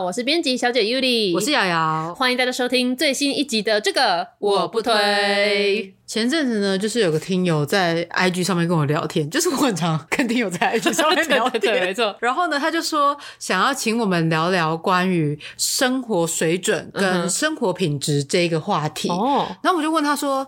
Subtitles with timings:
[0.00, 5.92] 我是编辑小姐 Yuli，我是瑶瑶，欢迎大家收听最新一集的这个我不推。
[6.06, 12.14] 前阵子呢，就是有个听友在 IG 上面跟我聊天， 就是我很常跟听友在 IG 上面聊天， 对，没错。
[12.20, 19.08] 然后呢，他就说想要请我们聊聊关于生活水准跟生活品质这一个话题。
[19.08, 20.46] 哦、嗯，然后我就问他说。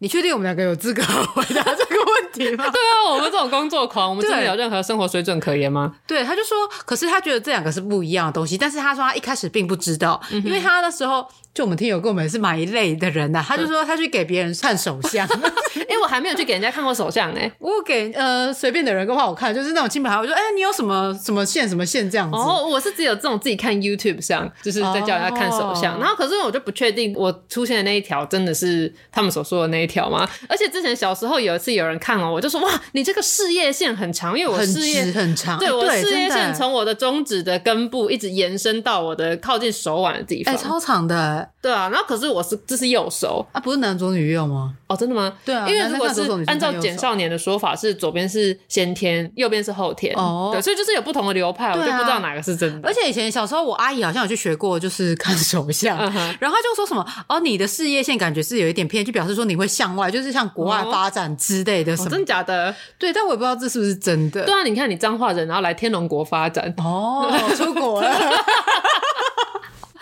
[0.00, 2.64] 你确定我们两个有资格回答这个问题吗？
[2.70, 5.94] 对啊，我们这种工作狂，我们真的有任何生活水准可言吗？
[6.06, 11.26] 对，他就说，可是他觉得这两个是不一样的东西，但是他说他一开始并不知道，嗯、因为他那时候。
[11.54, 17.52] 就我们听友跟我们是买一类的人呐、啊，他就说他去给别人看手相，哎、欸，我还没有去给人家看过手相呢、欸。
[17.58, 22.36] 我给呃随便的人跟话我看，就是那种亲朋好友，我说哎、欸，你有什么什么线什么线这样子。
[22.36, 25.96] 哦，我是只有这种自己看 YouTube 上，就是在叫人家看手相。
[25.96, 30.28] 哦、然后可是我就不确定我出现的那一条真的是他们所说的那一条吗？
[30.48, 41.47] 而且之前小时候有一次有人看哦，我就说哇，你这个事业线很长，因为我事业很，很长， 对，我事业线从我的中指的根部一直延伸到我的靠近手腕的地方，哎、欸，超长的。
[41.60, 42.28] 对啊，然后可是。
[42.28, 44.74] 我是这是右手啊，不是男左女右吗？
[44.86, 45.32] 哦，真的吗？
[45.44, 50.14] 对啊，因为如果是按照简少年的说法，是左边是先天，右边是后天。
[50.14, 52.86] 哦，对，所以就是有不同的流派，我就不知道哪个是真的。
[52.86, 55.96] 而且以前小时候，我阿姨好像有去学过，就是看手相，
[56.38, 62.10] 然后她就说什么哦，你的事业线感觉是有一点偏，就表示说你会向外，就是向国外发展之类的什么。
[62.10, 62.74] 真的假的？
[62.98, 64.44] 对，但我也不知道这是不是真的。
[64.44, 67.26] 对啊，你看你彰化人，然后来天龙国发展，哦，
[67.56, 68.08] 出国了。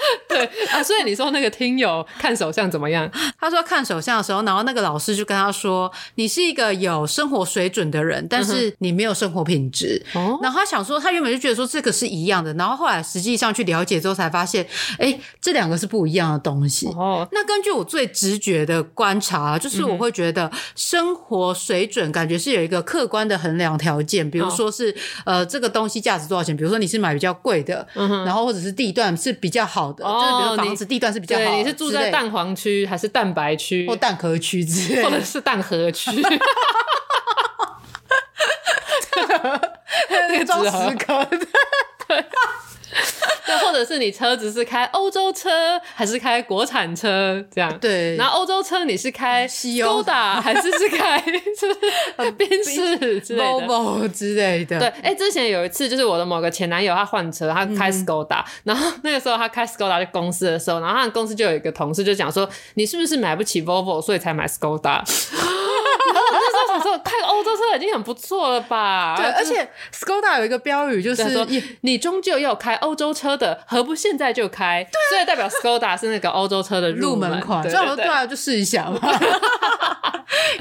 [0.28, 3.10] 对啊，所以你说那个听友看手相怎么样？
[3.40, 10.04] 他说看手相的时候，然后那个老师就跟他说：“你是一个有生活水准的人，但是你没有生活品质。
[10.14, 14.66] 嗯”然后他想说，他原本就觉得说这个是一样的，然后后来实际上去了解之后才发现，
[14.98, 16.86] 哎，这两个是不一样的东西。
[16.88, 30.04] 哦，那根据我最直觉的观察，就是我会觉得生活水准感觉是有一个客观的衡量条件，比如说是呃这个东西价值多少钱，比如说你是买比较贵的，嗯，然后或者是地段是比较好的。
[30.06, 36.10] 哦就是比如房子地段是比较好，对，你是住在蛋黄区还是蛋白区或蛋壳区之类，或者是蛋壳区？
[40.10, 41.38] 那个装石壳的，
[42.06, 42.24] 对。
[43.46, 47.78] 对，或者是你车子是开欧洲车还是开国产车这样？
[47.78, 48.16] 对。
[48.16, 54.78] 然后欧洲车你是开 Skoda 还是是开就是宾士之类的，Volvo 之类的？
[54.78, 54.88] 对。
[55.02, 65.02] 哎，之前有一次就是我的某个前男友他换车，他开 Skoda，、嗯、然后那个时候他开 Skoda 去公司的时候，然后他的公司就有一个同事就讲说，你是不是买不起 Volvo 所以才买 Skoda？
[66.98, 69.16] 开欧洲车已经很不错了吧？
[69.16, 71.46] 对，而且 Skoda 有一个标语就是说，
[71.82, 74.84] 你终究要开欧洲车的，何不现在就开？
[74.84, 77.62] 对，所以代表 Skoda 是那个欧洲车的入门款。
[77.62, 78.98] 这样我说对啊，就试一下嘛。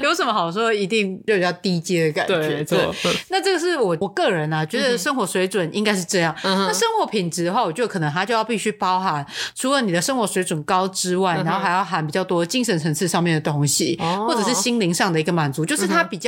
[0.00, 0.72] 有什么好说？
[0.72, 2.62] 一定就比较低阶的感觉。
[2.64, 2.88] 对。
[3.28, 6.34] 那这个是我我个人啊，觉得生活水准应该是这样。
[6.42, 9.24] 那生活品质的话，我觉得可能它就要必须包含，
[9.54, 16.25] 除了你的生活水准高之外，然后还要含比较多精神层次上面的东西，或者是心灵上的一个满足，就是它比较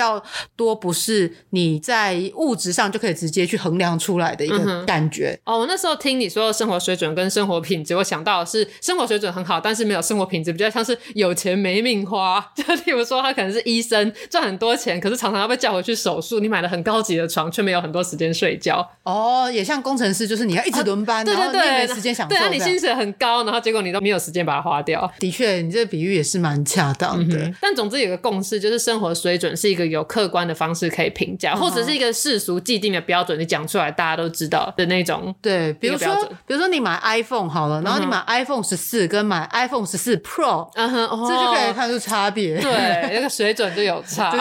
[0.56, 5.38] 多不是你在物质上就可以直接去衡量出来的一个感觉。
[5.44, 12.40] 哦，我那时候听你说的生活水准跟生活品质，我想到的是生活水准很好，但是没有生活品质，比较像是有钱没命花。
[12.54, 16.40] 就例如说，他可能是医生赚很多钱，可是常常要被叫回去手术。
[16.40, 18.88] 你买了很高级的床，却没有很多时间睡觉。
[19.02, 22.34] 哦，也像工程师，就是你要一直轮班，啊、对对对，你没时间享受。
[22.34, 25.10] 对啊，你薪水很高，然后结果你都没有时间把它花掉。
[25.18, 27.38] 的确，你这个比喻也是蛮恰当的。
[27.38, 35.34] 嗯、但总之有个共识，就是生活水准是一个有客观的方式可以评价，或者是一个世俗既定的标准，你讲出来大家都知道的那种。
[35.40, 36.14] 对，比如说，
[36.46, 42.60] 比如说你买 iPhone 好了，然后你买 iPhone 十四跟买 iPhone 十四 Pro，嗯哼，这就可以看出差别。
[42.60, 44.34] 对，那个水准就有差。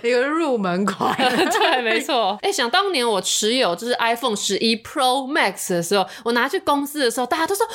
[0.00, 2.38] 对 一个入门款， 对，没错。
[2.42, 7.72] 哎、欸，想当年我持有就是 iPhone 十一 Pro Max 的时候，我拿去公司的时候，大家都说：“哇，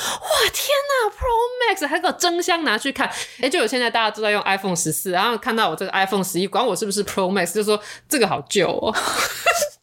[0.54, 3.10] 天哪，Pro Max 还给我争相拿去看。”
[3.42, 8.96] 哎，就有现在大家都在用 iPhone 十四，然后看到我这个 iPhone 十一，管我是不是 Pro Max，就说这个好旧哦。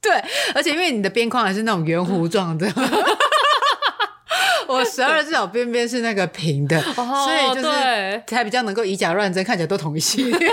[0.00, 0.12] 对，
[0.54, 2.66] 而且因为你的边框还是那种圆弧状的。
[4.68, 10.52] 我十二只脚边边是那个平的，所以就是才比较能够以假乱真，看起来都同一系列。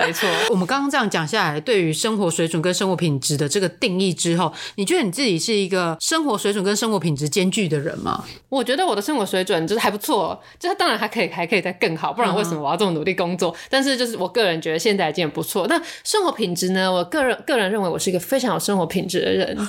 [0.00, 0.28] 没错。
[0.48, 8.24] 我们刚刚这样讲下来，对于生活水准跟生活品质的这个定义之后，你觉得你自己是一个生活水准跟生活品质兼具的人吗？
[8.48, 13.50] 我觉得我的生活水准就是还不错，就是当然还可以还可以再更好，不然为什么我要这么努力工作？
[13.50, 15.66] 嗯、但是就是我个人觉得现在已经很不错。
[15.66, 16.90] 那生活品质呢？
[16.90, 19.58] 我个人个人认为我是一个非常有生活品质的人。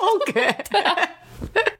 [0.00, 0.56] OK，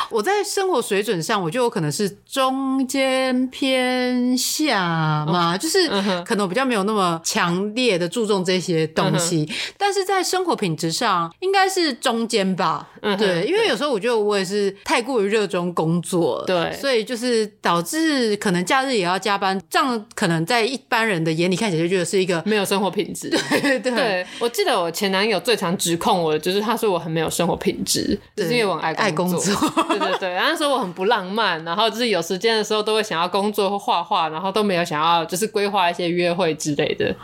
[0.11, 5.87] 我在生活水准上，我就有可能是中间偏下嘛，就是
[6.25, 12.89] 可能我比较没有那么强烈的注重这些东西，但是在生活品质上应该是中间吧。
[13.17, 23.29] 对，因为有时候我觉得我也是太过于热衷工作，对，所以就是导致可能假日也要加班，这样可能在一般人的眼里看起来就觉得是一个没有生活品质。
[23.61, 29.41] 对对对，我记得我前男友最常指控我的就是他说我很没有生活品质，就是因为我爱爱工作。
[30.01, 37.15] 对对对，然后说我很不浪漫，然后就是有时间的时候都会想要工作或画画，然后都没有想要就是规划一些约会之类的。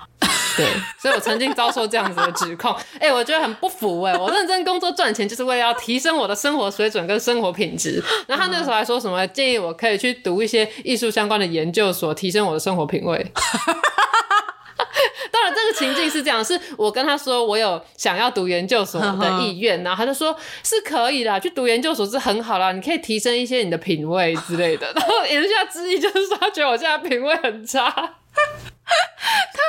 [0.55, 0.65] 对，
[0.97, 8.03] 所以我曾经遭受这样子的指控， 哎、欸，我觉得很不服哎、欸，我认真工作赚钱就是为了要提升我的生活水准跟生活品质。
[8.25, 13.31] 然后他那个时候还说什么建议我可以去读一些艺术相关的研究所，提升我的生活品味。
[15.31, 24.91] 当然，这个情境是这样：是我跟他说我有想要读研究所的意愿，然后他就说是可以啦，去读研究所是很好啦，你可以提升一些你的品味之类的。
[24.95, 27.89] 然后言下之意就是说，他觉得我现在品味很差。
[27.89, 29.61] 他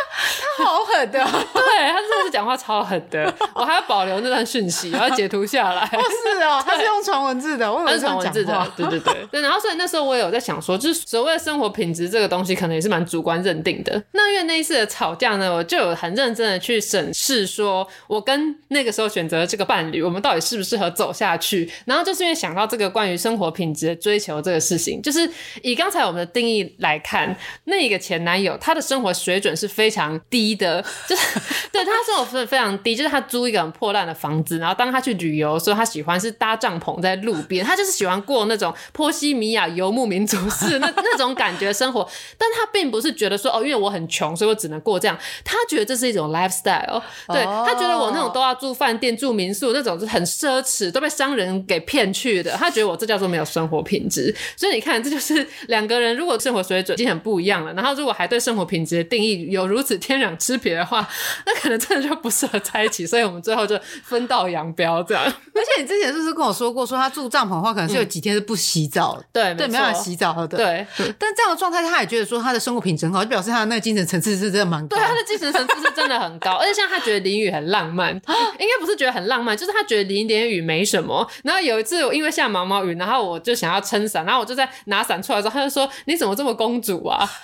[0.59, 1.19] 他好狠的，
[1.55, 3.33] 对，他真的是讲话超狠的。
[3.55, 5.83] 我还要保留那段讯息，然后截图下来。
[5.83, 6.01] 哦，
[6.35, 9.41] 是哦， 他是用传文字的，我他是传文字的，对对对对。
[9.41, 14.03] 然后所以那时候我也有在想说，就是所谓的生活品质这个东西，可能也是蛮主观认定的。
[14.13, 21.71] 那因为那一次的吵架呢，我就有很认真的去审视，说我跟那个时候选择的这个伴侣，我们到底适不适合走下去。
[21.85, 25.29] 然后就是因为想到这个关于生活品质的追求这个事情，就是
[25.63, 31.39] 以刚才我们的定义来看，那一个前男友他的生活水准是非常低的，就是
[31.73, 59.39] 对他生活非常低，就是他租一个很破烂的房子，然后当他去旅游的时候，他喜欢是搭帐篷在路边，他就是喜欢过那种波西米亚游牧民族式那那种感觉生活，但他并不是觉得说哦，因为我很穷，所以我只能过这样，他觉得这是一种 lifestyle，对，他觉得我那种都要住饭店、住民宿那种是很奢侈，都被商人给骗去的，他觉得我这叫做没有生活品质，所以你看，这就是两个人如果生活水准已经很不一样了，然后如果还对生活品质的定义。
[59.49, 61.09] 有如此天壤之别的话，
[61.47, 65.25] 那可能真的就不适合在一起，所以我们最后就分道扬镳这样。
[65.27, 70.57] 而且你之前是不是跟我说过，说他住帐篷的话，可能是有几天是不洗澡，嗯、对对，没办法洗澡的。
[70.57, 70.87] 对，
[71.19, 74.97] 但这样的状态，他也觉得说他的生活品质很好，就表示他的那个精神层次是真的蛮高。
[74.97, 78.15] 对，他的精神层次是真的很高，而且像他觉得淋雨很浪漫，
[78.59, 81.29] 应该不是觉得很浪漫，就是他觉得淋一点雨没什么。
[81.43, 87.29] 然后有一次我因为下毛毛雨，然后我就想要撑伞，然后我就在拿伞出来之后，他就说：“你怎么这么公主啊？”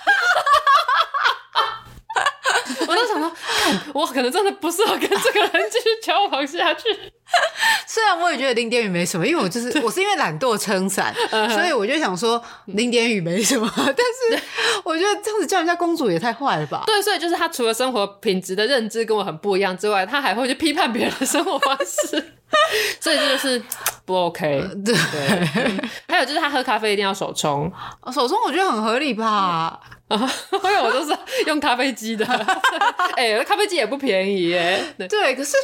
[2.86, 3.30] 我就想说，
[3.94, 6.82] 我可能真的不适合跟这个人继续交往下去。
[7.86, 11.14] 虽然我也觉得淋点雨没什么，因为我就是我是因为懒惰撑伞，
[11.50, 13.70] 所以我就想说淋点雨没什么。
[13.76, 14.44] 但是
[14.84, 16.84] 我觉得这样子叫人家公主也太坏了吧？
[16.86, 22.34] 对，所以就是他除了生活品质的认知跟我很不一样之外，他还会去批判别人的生活方式，
[23.00, 23.60] 所以这就是
[24.04, 24.62] 不 OK。
[24.84, 24.94] 对，
[26.06, 27.72] 还有就是他喝咖啡一定要手冲，
[28.12, 29.80] 手冲我觉得很合理吧。
[30.10, 31.16] 因为我都是
[31.46, 32.24] 用咖啡机的，
[33.16, 34.82] 哎、欸，咖啡机也不便宜耶。
[34.98, 35.56] 对，对，可是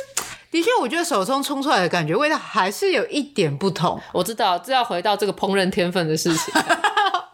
[0.51, 4.01] 的确，我觉得手冲冲出来的感觉味道还是有一点不同。
[4.13, 6.55] 我知道，这要回到这个烹饪天分的事情。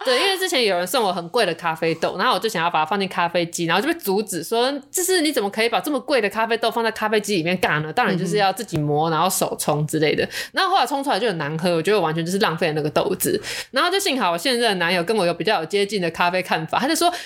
[0.07, 7.91] 对，因为之前有人送我很贵的咖啡豆，然后我就想要把它放进咖啡机，然后就被阻止说，就是你怎么可以把这么贵的咖啡豆放在咖啡机里面干呢？
[7.91, 10.25] 当然就是要自己磨，然后手冲之类的。
[10.53, 13.37] 然后后来冲出来就很难喝，我觉得我完全就是浪费了那个豆子。
[13.71, 17.17] 然后就幸好我现任的男友跟我有比较有接近的咖啡看法，他就说太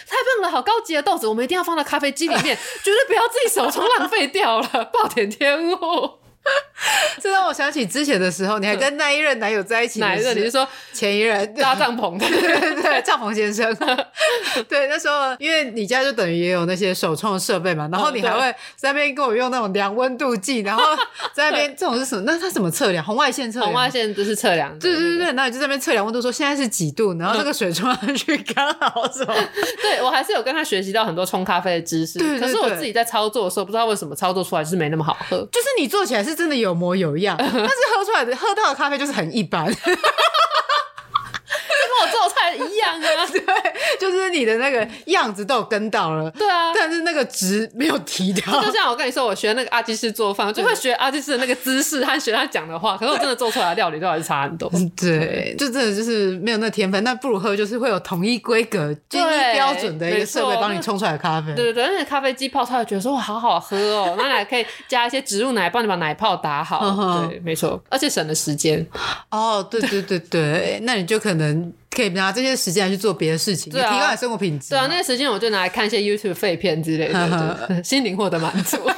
[0.42, 6.21] 棒了，好高级的豆子，我们一定要放到咖啡机里面，绝对不要自己手冲浪费掉了，暴殄天物。
[7.22, 10.00] 这让我想起之前的时候，你还跟那一任男友在一起。
[10.00, 10.36] 哪一任？
[10.36, 12.26] 你是说前一任 搭帐篷的？
[12.28, 13.74] 对对对，帐篷先生。
[14.68, 20.84] 对，那时候因为你家就等于也有那些手冲的设备嘛，然后你还会在那边跟我用那种量温度计，然后
[21.34, 22.24] 在那边这种是什么？
[22.26, 23.04] 那他怎么测量？
[23.06, 23.72] 红外线测量？
[23.72, 24.78] 红外线就是测量。
[24.80, 29.34] 对对对对，然后你就在那边测量温度，说现在是几度，然后那个水冲上去刚好是吧？
[29.82, 32.18] 对，我还是有跟他学习到很多冲咖啡的知识。
[32.18, 35.38] 对，可是我自己在操作的时候，不知道为什么操作出来就是没那么好喝。
[35.52, 37.54] 就是你做起来是真的有模有样， 但是
[37.96, 39.74] 喝出来的喝到的咖啡就是很一般，就
[41.92, 43.26] 跟我做菜一样啊。
[43.32, 43.42] 对，
[44.00, 48.62] 就是你的那个样子都有跟到了，对啊，但是那个值没有提到。
[48.62, 54.72] 就像我跟你说，我学那个阿基师做饭，就会学阿基师的那个姿势和学他讲的话，可是我真的做出来的料理都还是差很多。
[54.96, 57.04] 对，就真的就是没有那天分。
[57.04, 61.54] 那不如喝就是会有统一规格、统一标准的一个设备帮你冲出来的咖啡。
[61.56, 67.28] 对对对，而且咖啡机泡出来觉得说哇，好好喝哦， 那还可以加一些植物奶，帮你把奶泡打好。
[67.28, 68.86] 对，没错，而且省了时间。
[69.30, 71.74] 哦，对对对对，那你就可能。
[71.96, 74.70] 可以拿这些时间来去做别的事情，对啊，提高你生活品质。
[74.70, 78.78] 对啊，那些时间我就拿来看一些 YouTube 废片之类的， 心灵获得满足。
[78.88, 78.92] 对。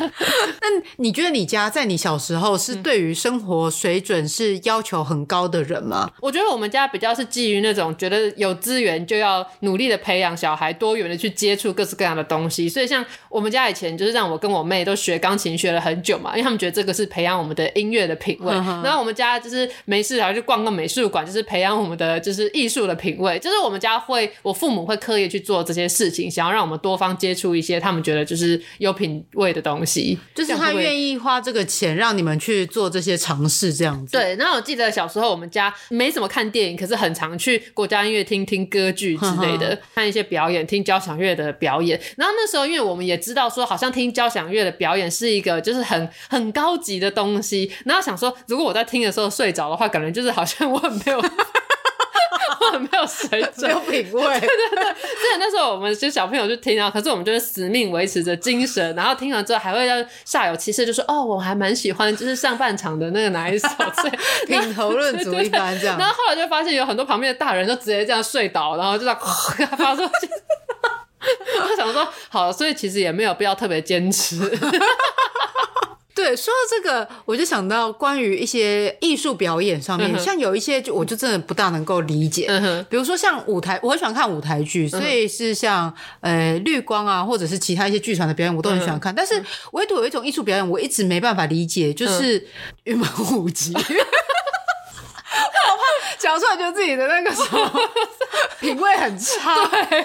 [0.60, 6.10] 那你觉得你家在你小时候是对于生活水准是要求很高的人吗？
[6.20, 18.52] 我觉得我们家比较是基于那种觉得有资源就要努力的培养小孩多元的去接触各式各样的东西，所以像我们家以前就是让我跟我妹都学钢琴学了很久嘛，因为他们觉得这个是培养我们的音乐的品味。
[18.82, 23.38] 然后我们家就是没事然后就逛个美术馆，就是培养我们的就是艺术的品味。
[23.38, 29.89] 就是我们家会，我父母会刻意去做这些事情，想要让我们多方接触一些他们觉得就是有品味的东西。
[30.34, 34.12] 就是他愿意花这个钱让你们去做这些尝试，这样子。
[34.12, 42.00] 对，然后我记得小时候我们家没怎么看电影，可是很常去国家音乐厅听歌剧之类的，呵呵看一些表演，听交响乐的表演。
[42.16, 47.70] 然后那时候，因为我们也知道说，好像听交响乐的表演是一个就是很很高级的东西。
[47.84, 51.20] 然后想说，如果我在听的时候睡着的话，感觉就是好像我很没有。
[52.60, 54.40] 我 很没有水准， 没有品味。
[54.40, 65.98] 对 对对，所以那时候我们其实小朋友就听啊，可是我们就是死命维持着精神，然后听完之后还会要煞有其事就说：“哦，我还蛮喜欢，就是上半场的那个哪一首。”所以品头论足一般这样。
[65.98, 69.18] 然后后来就发现有很多旁边的大人都直接这样睡倒，然后就这样
[69.76, 70.28] 发出去。
[71.22, 74.36] 我想说，好，所以其实也没有必要特别坚持。
[76.22, 82.44] 对，说到这个，我就想到关于一些艺术表演上面，嗯、像有一些就我就真的不大能够理解。
[82.50, 89.14] 嗯、比如说像舞台，我很喜欢看舞台剧，所以是像呃绿光啊，或者是其他一些剧团的表演，我都很喜欢看。
[89.14, 92.46] 嗯、但是唯独有一种艺术表演，我一直没办法理解，就是
[92.84, 93.72] 云门舞集。
[93.82, 93.88] 嗯
[96.20, 97.90] 讲出来觉得自己的那个什 么
[98.60, 99.88] 品味很差，对，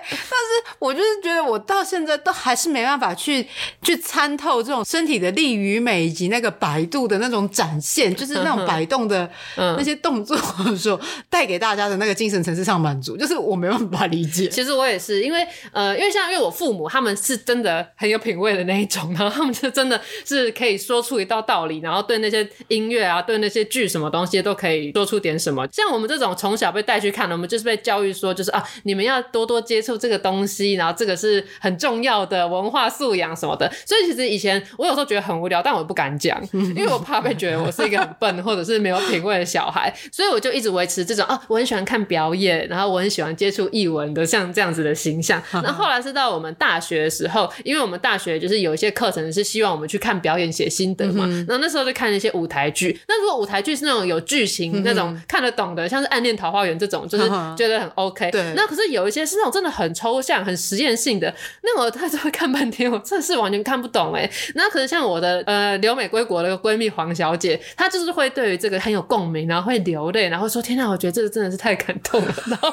[0.00, 3.46] 但是我就是觉得我到现在都还是没办法去
[3.82, 14.48] 去参透这种身体的力与美以及那个摆动的那种展现，就是那种摆动的 那些动作的带给大家的那个精神层次上满足，就是我没办法理解。
[14.48, 33.68] 其实我也是，因为呃，因为像因为我父母他们是真的很有品味的那一种，然后他们就真的是可以说出一道道理，然后对那些音乐啊，对那些剧什么东西都可以说出点什么，像我们这种从小被带去看的，我们就是被教育说，就是啊，你们要多多接触这个东西，然后这个是很重要的文化素养什么的。
[33.84, 45.42] 所以其实以前我有时候觉得很无聊，但我不敢讲， 因为我怕被觉得我是一个很笨或者是没有品味的小孩，所以我就一直维持这种啊，我很喜欢看表演，然后我很喜欢接触艺文的像这样子的形象。
[45.64, 53.00] 那后后来是到我们大学的时候，因为我们大学就是有一些课程是希望我们去看表演写心得嘛，然后那时候就看一些舞台剧。
[53.08, 55.18] 那如果舞台剧是那种有剧情那种。
[55.28, 58.30] 看得懂的，像是《暗恋桃花源》这种，就是觉得很 OK。
[58.30, 58.52] 对。
[58.54, 61.32] 那可是有一些是那种真的很抽象、很实验性的，
[61.62, 64.30] 那我他就会看半天，我真的是完全看不懂哎。
[64.54, 72.72] 那可是像我的呃留美归国的闺蜜黄小姐，她就是会对于这个很有共鸣，然后会流泪，然后说：“天哪，我觉得这个真的是太感动了。” 然后。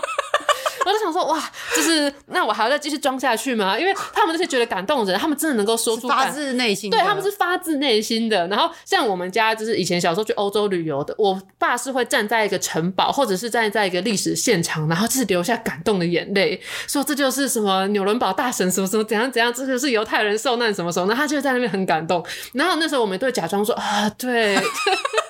[0.89, 1.39] 我就想说，哇，
[1.75, 3.77] 就是那我还要再继续装下去吗？
[3.77, 8.48] 因为他们那些觉得感动的人，他们真的能够说出发自内心，对，他们是发自内心的。
[8.48, 22.25] 然后像我们家，就是以前小时候去欧洲旅游的，我爸是会站在一个城堡，或者是站在一个历史现场，然后就是流下感动的眼泪，说这就是什么纽伦堡大神什么什么怎样怎样，这就是犹太人受难什么什么，那他就在那边很感动。
[22.53, 24.58] 然后那时候我们都会假装说啊，对。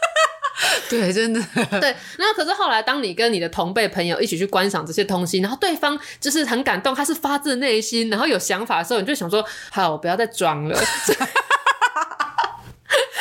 [0.89, 1.41] 对，真的。
[1.79, 10.79] 对，那可是后来，当你跟你的同辈朋友一起去观赏这些东西，然后对方就是很感动，他是发自内心，然后有想法的时候，你就想说：好，我不要再装了。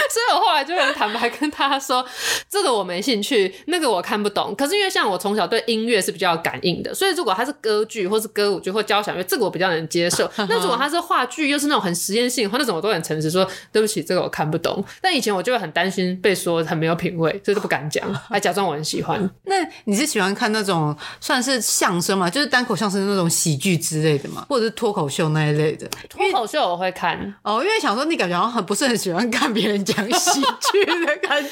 [0.11, 2.05] 所以我后来就很坦白跟他说，
[2.49, 4.55] 这个我没兴趣，那个我看不懂。
[4.55, 10.31] 可是因为像我从小对音乐是比较有感应的，所以如果他是歌剧或是歌舞剧或交响乐，这个我比较能接受。
[10.49, 14.83] 那如果他是话剧，又是那种很实验性的话，那种我都很诚实说，对不起，这个我看不懂。
[15.00, 19.19] 但以前我就会很担心被说很没有品味，所以都不敢讲， 还假装我很喜欢。
[19.45, 22.31] 那你是喜欢看那种算是相声嘛？
[22.31, 24.47] 就是单口相声那种喜剧之类的嘛？
[24.49, 25.87] 或者是脱口秀那一类的？
[26.09, 29.98] 脱口秀我会看哦，因为想说你感觉好像很不是很喜欢看别人讲。
[30.12, 30.40] 喜
[30.73, 31.49] 剧的感觉，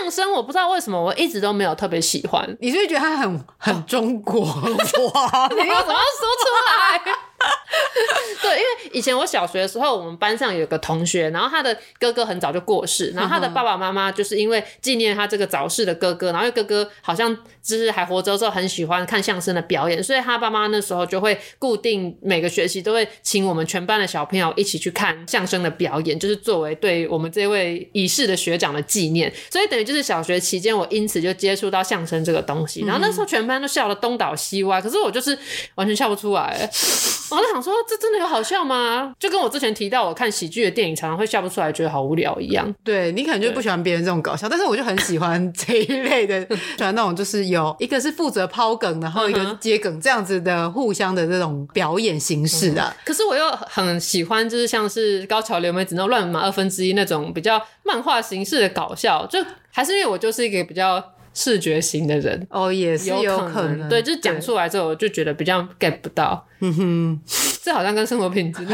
[0.00, 2.56] 相声我不知道为什么我一直都没有特别喜欢。
[2.60, 4.42] 你是不是觉得他很很中国？
[4.42, 4.50] 哇，
[5.50, 7.16] 你为什么要说出来？
[8.42, 29.32] 对，因为以前我小学的时候，我们班上有个同学，然后他的哥哥很早就过世，然后他的爸爸妈妈就是因为纪念他这个早逝的哥哥，然后哥哥好像就是还活着的时候很喜欢看相声的表演，所以他爸妈那时候就会固定每个学期都会请我们全班的小朋友一起去看相声的表演，就是作为对我们这位已逝的学长的纪念。
[29.50, 35.36] 所以等于就是小学期间，我因此就接触到相声这个东西，然后那时候全班都笑得东倒西歪，可是我就是
[35.76, 36.70] 完全笑不出来。
[37.36, 39.14] 我就想说，这真的有好笑吗？
[39.18, 42.74] 就跟我之前提到，我看喜剧的电影常常会笑不出来，觉得好无聊一样。
[42.82, 46.40] 对，你可能就不喜欢别人这种搞笑，但是我就很喜欢 这一类的，
[46.78, 52.94] 喜欢那种就是有一个是负责抛梗，然后一个是接梗这样子的互相的这种表演形式的。
[53.04, 59.38] 可是我又很喜欢，就是像是高桥留美子那种乱码二分之一那种比较漫画形式的搞笑，就
[59.70, 61.02] 还是因为我就是一个比较。
[61.38, 66.48] 视觉型的人哦，也是有可能，对，就是讲出来之后，我就觉得比较 get 不到。
[66.60, 67.20] 嗯哼，
[67.62, 68.66] 这好像跟生活品质。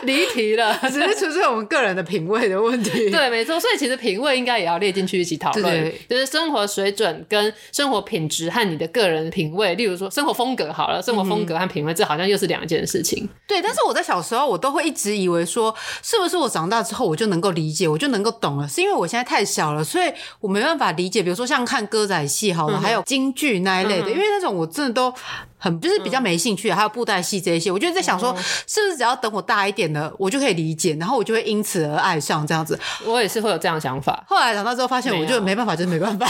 [0.04, 3.10] 离题了，只是纯粹我们个人的品味的问题。
[3.10, 5.64] 对，没错，所以其实品味应该也要列进去一起讨论。
[5.64, 13.28] 对，就是生活水准跟生活品质和你的个人品味，例如说生活风格好了，生活风格和品味，这好像又是两件事情。
[13.46, 18.68] 对，但是我在小时候，我都会一直以为说，是不是我长大之后我就能够理解，我就能够懂了？
[18.68, 21.22] 是因为我现在太小了，所以我没办法理解。
[21.22, 25.12] 比如说像看歌仔戏好了，还有京剧那一类的，因为那种我真的都。
[25.58, 28.34] 很就是比较没兴趣，还有布袋戏这一些，我就在想说，
[28.66, 32.78] 是不是只要等我大一点了，我就可以理解，然后我就会因此而爱上这样子。
[33.04, 34.24] 我也是会有这样想法。
[34.28, 36.26] 后来长大之后发现，我就没办法，就是没办法。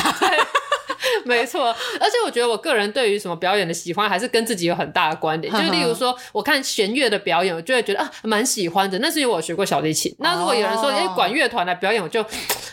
[1.25, 1.67] 没错，
[2.00, 5.52] 而且我觉得我个人对于什么表演的喜欢，还是跟自己有很大的关联。
[5.52, 8.99] 就例如说，我看弦乐的表演，我就会觉得啊，蛮喜欢的。
[8.99, 10.14] 那是因为我学过小提琴。
[10.19, 12.23] 那如果有人说，哎，管乐团来表演，我就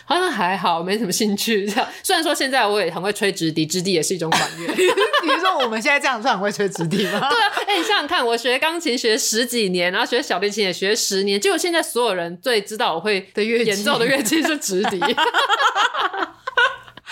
[0.04, 1.66] 好像还好，没什么兴趣。
[1.66, 4.66] 这样，虽然说现在我也很会吹直笛，直笛也是一种管乐。
[4.74, 7.28] 比如说我们现在这样算很会吹直笛吗？
[7.28, 15.00] 对啊，哎，你想想看，我学钢琴学十几年，然后学小提琴也学十年，结果现在所有人最知道我会的乐演奏的乐器是直笛。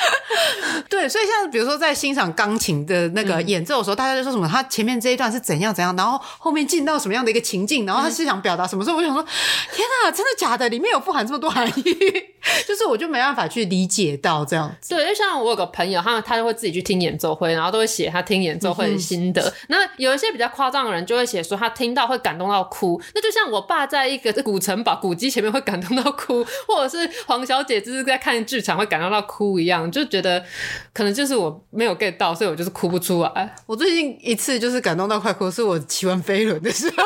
[0.88, 8.84] 对，所以像比如说在欣赏钢琴的那个演奏的时候，嗯、大家就说什么他前面这一段是怎样怎样，然后后面进到什么样的一个情境，然后他是想表达什么？
[8.84, 9.23] 时候我就想说，
[9.73, 10.68] 天哪，真的假的？
[10.68, 11.82] 里面有富含这么多含义，
[12.66, 14.94] 就是我就没办法去理解到这样子。
[14.94, 19.40] 对，就像我有个朋友，他他就会自己去听演奏会，然后都会写他听演奏会的心得。
[19.42, 23.00] 嗯、 那有一些比较夸张的人就会写说他听到会感动到哭。
[23.14, 30.44] 那就像我爸在一个古城堡古迹前面会感动到哭，或者是黄小姐就是在看剧场会感动到哭一样，就觉得。
[30.92, 33.54] 可能就是我没有 get 到，所以我就是哭不出来。
[33.66, 36.96] 我最近一次就是感动到快哭，是我骑完飞轮的时候。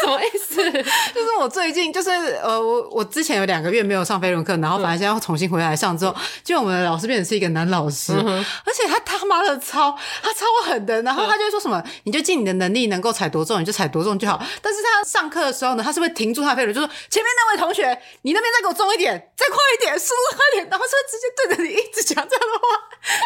[0.00, 0.51] 什么意思？
[1.14, 14.40] 就是我最近就是呃，我我之前有两个月没有上飞轮课，然后反正现在要重新回来上之后，就我们的老师变成是一个男老师，嗯、而且他他妈的超他超狠的，然后他就会说什么，嗯、你就尽你的能力能够踩多重你就踩多重就好。
[14.60, 17.86] 但是他上课的时候呢，他是会停住他的飞轮，就说前面那位同学，
[18.22, 22.64] 你那边再给我重一点，再快一点，速度快一点，然后是会直接对着你一直讲这样的话，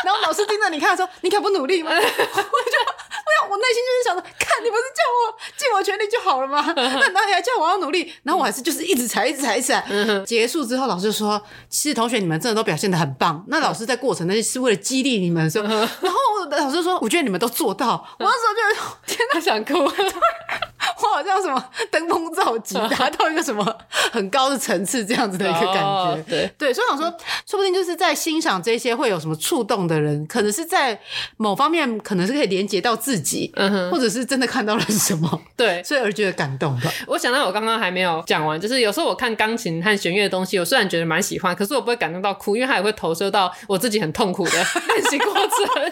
[0.04, 1.90] 然后老师盯着你看的时候，你可不努力吗？
[1.96, 2.76] 我就
[3.26, 6.62] 我要我内心就是想说，看你不是叫我尽我全力就好了吗？
[6.76, 8.12] 那哪里还叫我要努力？
[8.22, 9.84] 然后我还是就是一直踩，一直踩，一直踩。
[10.24, 15.62] 结束之后，老师就说：“其实同学，你们真的都表现的很棒。”那老师在过程那是为了激励你们，说。
[15.62, 16.18] 然后
[16.50, 19.74] 老师说：“我觉得你们都做到。”我那时候就天哪，想哭。
[21.02, 23.76] 我好像什么登峰造极， 达到一个什么
[24.12, 26.10] 很高的层次，这样子的一个感觉。
[26.14, 27.10] Oh, 对对，所以想说，
[27.46, 30.98] 说不定就是在欣赏这些会有什么触动的人，可能是在
[31.36, 36.92] 某方面，可能是可以连接到自己，嗯哼，或者是真的看到了什么，对，所以而觉得感动吧。
[37.06, 44.52] 我想到我刚刚还没有讲完，就是有时候我看钢琴和弦乐的东西，我虽然觉得蛮喜欢，可是我不会感动到哭，因为它也会投射到我自己很痛苦的
[44.88, 45.82] 练习过程。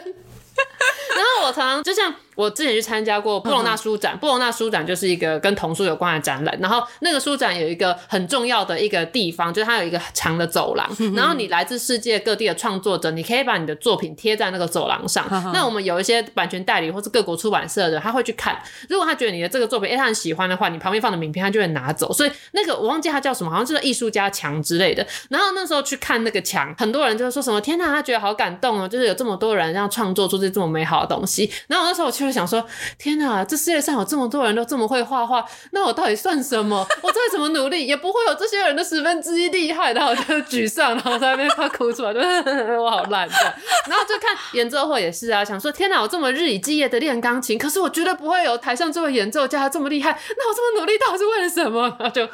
[1.15, 2.15] 然后我常常就像。
[2.35, 6.57] 我之前去参加过布隆纳书展，布隆纳书展就是一个跟童书有关的展览。
[6.61, 10.88] 然后那个书展有一个很重要的一个地方，就是它有一个长的走廊。
[11.14, 15.27] 然后你来自世界各地的创作者，你可以把你的作品贴在那个走廊上。
[15.53, 18.61] 那我们有一些版权代理或是各国出版社的，他会去看。
[18.88, 22.12] 如果他觉得你的这个作品，哎，他很喜欢的话，你旁边放的名片，他就会拿走。
[22.12, 25.07] 所以那个我忘记他叫什么，好像就是艺术家墙之类的。
[25.31, 32.65] 然后那时候去看那个墙，很多人就会说什么：“天呐，他觉得好感动哦，就是有这么多人让创作出这这么美好的东西。”然后我那时候我就想说。
[32.99, 36.87] 天哪，这世界上有这么多人都这么会画画，那我到底算什么？
[37.03, 39.93] 我再怎么努力，也不会有这些人的十分之一厉害。
[39.93, 42.21] 然后我就沮丧，然后在那边快哭出来，就
[42.83, 43.55] 我好烂这样。
[43.89, 50.19] 然后就看演奏会也是啊，想说天哪，我这么日以继夜的练钢琴，可是我绝对不会有台上这位演奏家这么厉害。
[50.37, 51.83] 那我这么努力到底是为了什么？
[51.99, 52.29] 然后就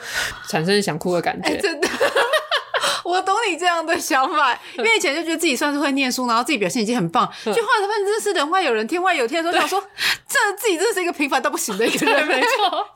[0.49, 1.57] 产生想哭的感觉。
[1.57, 1.89] 真的。
[3.05, 9.83] 我懂你这样的想法，因为以前就觉得自己算是会念书，然后自己表现已经很棒， 就后来发现真的是人外有人，天外有天的时候，想说
[10.29, 12.87] 这自己真是一个平凡到不行的一个人， 没错，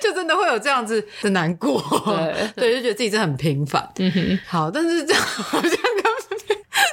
[0.00, 3.88] 就真的会有这样子的难过，对，对，就觉得自己真的很平凡。
[3.98, 6.01] 嗯哼，好，但是这样好像跟。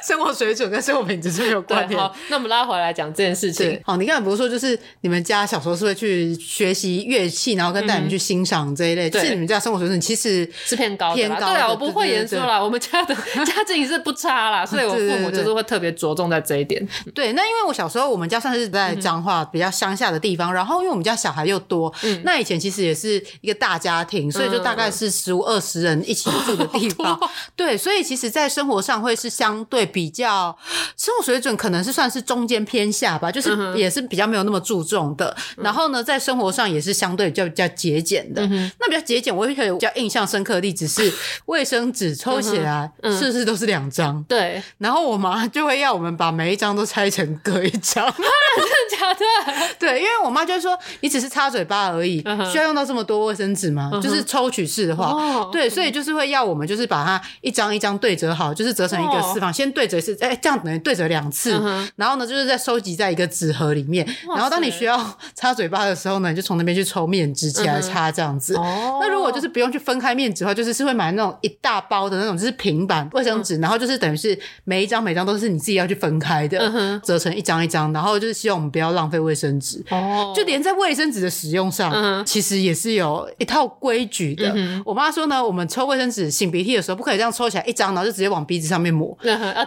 [0.06, 1.94] 生活水准跟生活品质是没有关系。
[1.94, 3.80] 好，那我们拉回来讲这件事情。
[3.84, 11.46] 好，你刚才不是说，就是你们家小时候是会去学习乐器，然后跟带你们去欣赏这一类，就、嗯、是你们家生活水准其实是偏高偏高。
[11.48, 16.86] 对啊，我不会言说啦，我们家的 家境是不差啦， 所以我父母就是会特别着重在这一点。
[17.14, 27.18] 对，那因为我小时候我们家算是在彰化比较乡下的地方，然后因为我们家小孩又多，嗯、那以前其实也是一个大家庭，所以就大概是十五二十人一起住的地方。
[27.20, 30.56] 嗯、对，所以其实，在生活上会是相对比较。
[30.96, 35.34] 生活水准可能是算是中间偏下吧，就是也是比较没有那么注重的。
[35.56, 38.42] 嗯、然后呢，在生活上也是相对比较比较节俭的。
[38.46, 41.12] 嗯、那比较节俭，我会比较印象深刻的例子是
[41.46, 44.22] 卫生纸抽起来，是不是都是两张？
[44.28, 44.62] 对。
[44.78, 48.04] 然后我妈就会要我们把每一张都拆成各一张。
[48.56, 49.74] 真的假的？
[49.78, 53.90] 对，因为我妈就会说，你只是擦嘴巴而已，需要用到这么多卫生纸吗？
[54.02, 60.60] 就是抽取式的话，哦、对，所以就是会要我们就是把它一张一张对折好，就是折成一个四方，先对折一次，哎，这样。
[60.62, 64.06] 等于对折两次，嗯，然后呢，就是在收集在一个纸盒里面。
[64.28, 68.98] 然后当你需要擦嘴巴的时候呢，你就从那边去抽面纸起来擦，这样子，嗯。
[69.00, 77.90] 那如果就是不用去分开面纸的话，就是是会买那种一大包的那种，就是平板卫生纸，嗯，然后就是等于是每一张每张都是你自己要去分开的，嗯，折成一张一张。
[77.92, 79.82] 然后就是希望我们不要浪费卫生纸。
[79.90, 84.52] 哦，就连在卫生纸的使用上，嗯，其实也是有一套规矩的。
[84.54, 89.16] 嗯，我妈说呢，我们抽卫生纸擤鼻涕的时候，不可以这样抽起来一张，然后就直接往鼻子上面抹，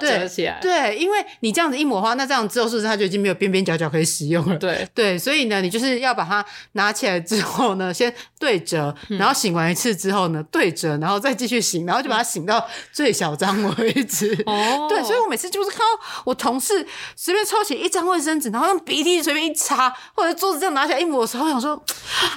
[0.10, 0.60] 折起来。
[0.62, 0.74] 对。
[0.74, 4.58] 对，因为你这样子一抹花，那这样之后是不是它就已经没有边边角角可以使用了？
[4.58, 14.34] 对对，所以呢，你就是要把它拿起来之后呢，先对折，然后醒完一次之后呢，对折，然后再继续醒，然后就把它醒到最小张为止。
[14.48, 15.86] 哦，对，所以我每次就是看到
[16.26, 16.86] 我同事
[17.16, 21.76] 随便抽起一张卫生纸，然后用鼻涕随便一擦，或者桌子这样拿起来一抹的时候，我想说，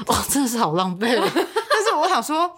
[0.09, 1.19] 哇，真的是好浪费。
[1.77, 2.51] 但是我想说，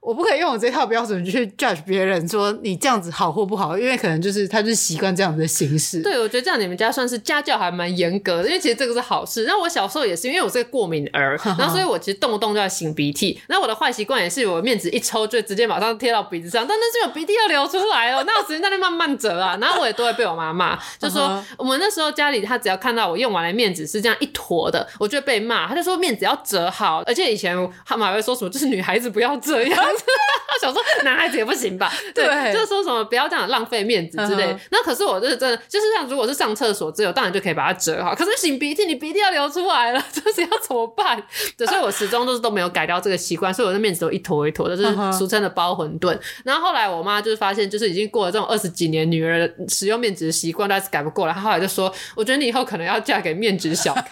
[0.00, 6.02] 我不可以用我这套标准去 judge 别人，说你这样子好或不好，因为可能就是他就是习惯这样子的形式。
[6.02, 9.46] 对，我觉得这样你们家算是家教还蛮严格的，因为其实这个是好事。
[9.46, 13.40] 那我小时候也是，因为我是个过敏儿， 然后所以我其实动不动就要擤鼻涕。
[13.48, 19.56] 那我的坏习惯也是，我面纸一抽就直接马上贴到鼻子上，但那是有鼻涕要流出来哦， 那有时间在那慢慢折啊？
[19.58, 25.66] 然后我也都会被我妈骂， 就说我们那时候家里，他只要看到我用完了面纸是这样一坨的，我就会被骂。
[25.66, 29.84] 他就说面纸要折好，而且以前他们还会说什么，就是女孩子不要这样。
[30.50, 31.92] 他想说男孩子也不行吧？
[32.14, 34.56] 对，就是说什么不要这样浪费面子之类。
[34.70, 35.80] 那可是我就是真的就。
[35.80, 38.14] 是像如果是上厕所，只有当然就可以把它折好。
[38.14, 41.18] 可是擤鼻涕，你鼻涕要流出来了， 这是要怎么办？
[41.56, 46.18] 对，所以我始终都是都没有改掉这个习惯，所以我的面子都一坨一坨的，就是俗称的包馄饨。
[46.44, 51.32] 然后后来我妈就是发现，就是已经过了这种二十几年女儿使用面纸的习惯，但是改不过来。
[51.32, 54.04] 她后来就说：“我觉得你以后可能要嫁给面纸小开。”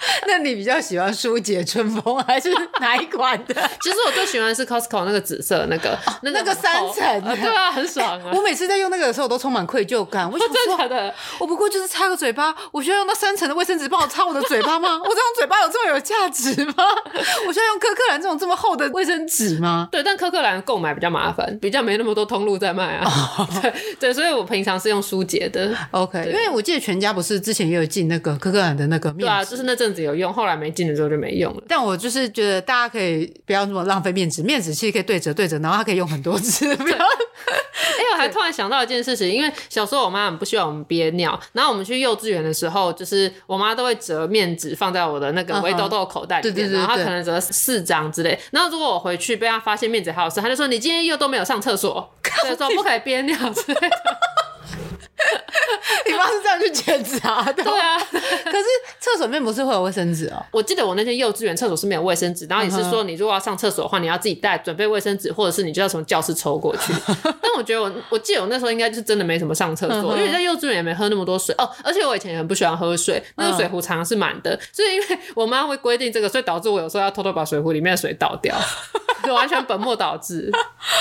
[0.26, 3.54] 那你比较喜欢舒洁春风还是哪一款的？
[3.82, 8.30] 其实我最喜欢的是 Costco 那个紫色那个，哦、那个三层、呃，对啊， 很爽啊！
[8.34, 10.30] 我每次在用那个的时候，我都充满愧疚感。
[10.30, 14.98] 我想说真的，我不过就是擦个嘴巴，我需要用那三层的卫生纸帮我擦我的嘴巴吗？
[15.02, 16.74] 我这种嘴巴有这么有价值吗？
[17.46, 19.88] 我需要用柯克兰这种这么厚的卫生纸吗？
[19.92, 23.10] 对，但柯克兰购买比较麻烦，比较没那么多通路在卖啊。
[23.38, 25.74] 哦、对对，所以我平常是用舒洁的。
[25.90, 31.62] OK，因为我记得全家不是之前也有进那个柯克兰的那个面纸，对啊，就是那阵子有用，后来没进的时候就没用了。
[31.68, 36.74] 但我就是觉得大家可以不要那么浪费面纸，面纸其实可以对折对折，然后它可以用很多次。
[36.76, 36.96] 不要。
[37.00, 46.54] 哎，我还突然想到一件事情，因为小时候我妈很不希望我们憋尿，然后我们去幼稚园的时候，就是我妈都会折面纸放在我的那个围兜兜口袋里面，uh.
[46.54, 48.38] 对对对对，然后她可能折四张之类。
[48.52, 53.90] 然后如果我回去被她发现面纸还有事，她就说你今天又都没有上厕所，所以说不可以憋尿之类的。
[56.06, 57.62] 你妈是这样去检查的？
[57.62, 58.64] 对啊，可是
[58.98, 60.44] 厕所里面不是会有卫生纸哦？
[60.50, 66.92] 我记得我那天幼稚园厕所是没有卫生纸，然后你是说你如果要上厕所的话，你要自己带准备卫生纸，或者是你就要从教室抽过去。
[67.40, 71.68] 但我觉得我我记得我那时候应该就是真的没什么上厕所，因为在幼稚园也没喝那么多水哦。
[71.82, 78.54] 而且我以前也很不喜欢喝水，那个水壶常常是满的，所以因为我妈会规定这个，所以导致我有时候要偷偷把水壶里面的水倒掉，
[79.24, 80.50] 就完全本末倒置。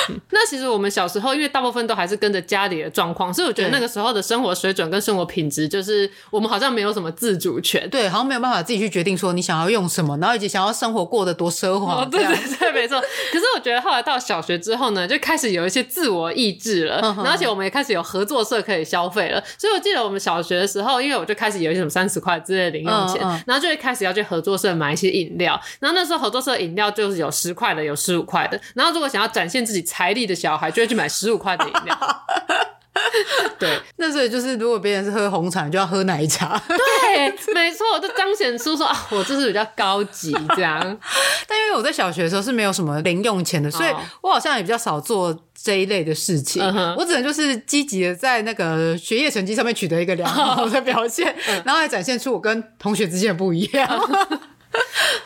[0.10, 4.79] 嗯，那其实我们小时候因为大部分都还是跟着家里的状况，所以我觉得那个时候的生活水准。
[4.80, 11.96] 转跟生活品质，就是我们好像没有什么自主权，对，好像没有办法自己去决定说你想要用什么，然后以及想要生活过得多奢华。
[11.96, 12.98] 哦，对对对，没错。
[13.02, 19.44] 可是我觉得后来到小学之后呢，就开始有一些自我意志了，嗯、而且我们也开始有合作社可以消费了。
[19.58, 25.60] 所以我记得我们小学的时候，因为我就开始有一些什么三十块之类的零用钱，然后就会开始要去合作社买一些饮料。
[25.80, 28.60] 然后那时候合作社饮料就是有十块的，有十五块的。
[28.76, 31.98] 然后如果想要展现自己财力的小孩，就会去买十五块的饮料。
[33.60, 36.62] 对，那所以就是，如果别人是喝红茶，就要喝奶茶。
[36.68, 40.80] 对，没错，就彰显出说啊，我这是比较高级这样。
[41.48, 43.90] 但因为我在小学的时候是没有什么零用钱的，所以
[44.22, 46.62] 我好像也比较少做这一类的事情。
[46.64, 53.90] 哦、我只能就是积极的在那个学业成绩上面取得一个良好的表现，哦、然后还展现出我跟同学之间的不一样。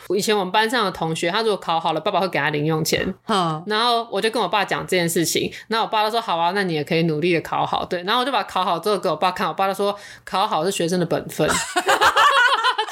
[0.08, 3.02] 哦 以前我们班上的同学，他如果考好了，爸爸会给他零用钱。
[3.28, 7.84] 嗯，然后我就跟我爸讲这件事情，那我爸就说好啊，那你也可以努力的考好。
[7.84, 11.48] 对，然后我就把考好之后给我爸看，我爸就说考好是学生的本分。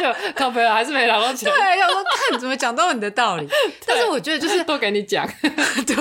[0.03, 1.51] 就考没了还是没拿到钱。
[1.51, 3.47] 对，要说看你怎么讲都有你的道理。
[3.87, 5.27] 但是我觉得就是都给你讲。
[5.87, 5.97] 对，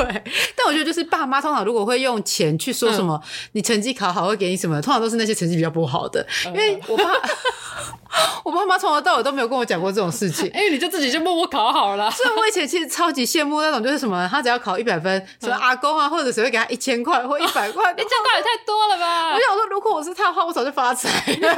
[0.55, 7.03] 但我觉得就是爸妈通常如果会用钱去说什么，嗯、你成绩考好会给你什么，通常都是那些成绩比较不好的，因为我爸。
[8.43, 12.11] 我爸妈从头到尾都没有跟我讲过这种事情，哎，你就自己就默默考好了。
[12.11, 19.31] 所以我以前其实超级羡慕那种，就是什么，他只要考一百分，什么阿公啊，或者谁会给他一千块或一百块，你这样也太多了吧？
[19.33, 21.37] 我想说，如果我是他的话，我早就发财了。
[21.39, 21.55] 对，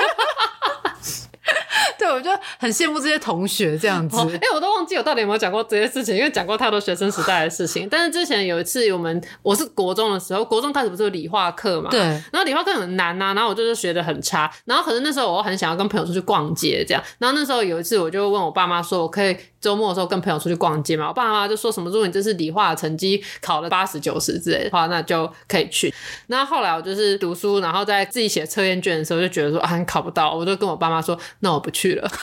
[2.14, 4.18] 我就很羡慕这些同学这样子。
[4.18, 7.88] 哎、哦欸，我都忘记我到底有没有讲过这些事情，因为讲过太多学生时代的事情。
[7.90, 11.90] 但是之前有一次，我们我是国中的时候，国中开始不是有理化课嘛？
[11.90, 12.00] 对。
[12.00, 14.52] 然后理化课很难呐、啊，然后我就是学的很差。
[14.66, 17.04] 然后可是那时候我很想要跟朋友出去逛街，这样。
[17.20, 21.08] 然后那时候有一次，我就问我爸妈说，我可以周末的时候跟朋友出去逛街嘛？
[21.08, 25.94] 我爸妈就说什么，如果你这次理化的成绩考了八十九十之类的话，那就可以去。
[26.28, 32.06] 那后来我就是读书，然后在自己写测验卷的时候，就觉得说啊，你考不到，我就跟我爸妈说，那我不去了。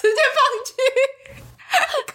[0.00, 0.72] 直接放弃，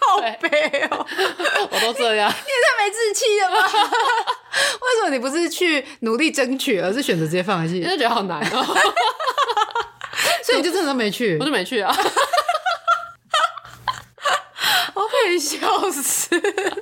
[0.40, 0.48] 北
[0.90, 1.06] 哦！
[1.70, 3.68] 我都这样，你也太没志气了吧？
[4.80, 7.82] 为什么你不是去努力争取，而是选择直接放弃？
[7.84, 8.64] 就觉得好难哦。
[10.42, 11.36] 所以你就真的都没去？
[11.38, 11.94] 我就没去啊！
[14.98, 15.58] 我被笑
[15.92, 16.28] 死！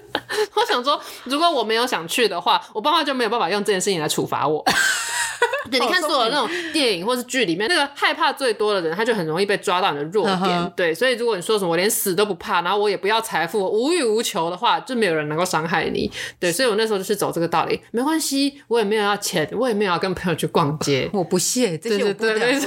[0.56, 4.64] 我想说，如果我没有想去的话，我爸妈就没有办法用这件事情来处罚我。
[5.70, 10.38] 对，你看所有的那种电影或是剧里面，那个害怕最多的人，他就很容易被抓到你的弱点。
[10.38, 10.70] Uh.
[10.74, 16.10] 对，所以如果你说什么我连死都不怕，然后我也不要财富，我无欲无求的话，就没有人能够伤害你。
[16.40, 22.12] 对，所以我那时候就是走这个道理，没关系，我也没有要钱，我也没有要跟朋友去逛街，我不屑这些我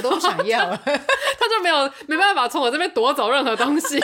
[0.02, 4.00] 都不想要，他就没有没办法从我这边夺走任何东西。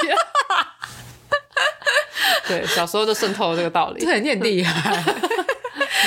[2.48, 5.04] 对，小时候就渗透了这个道理，对，你很厉害。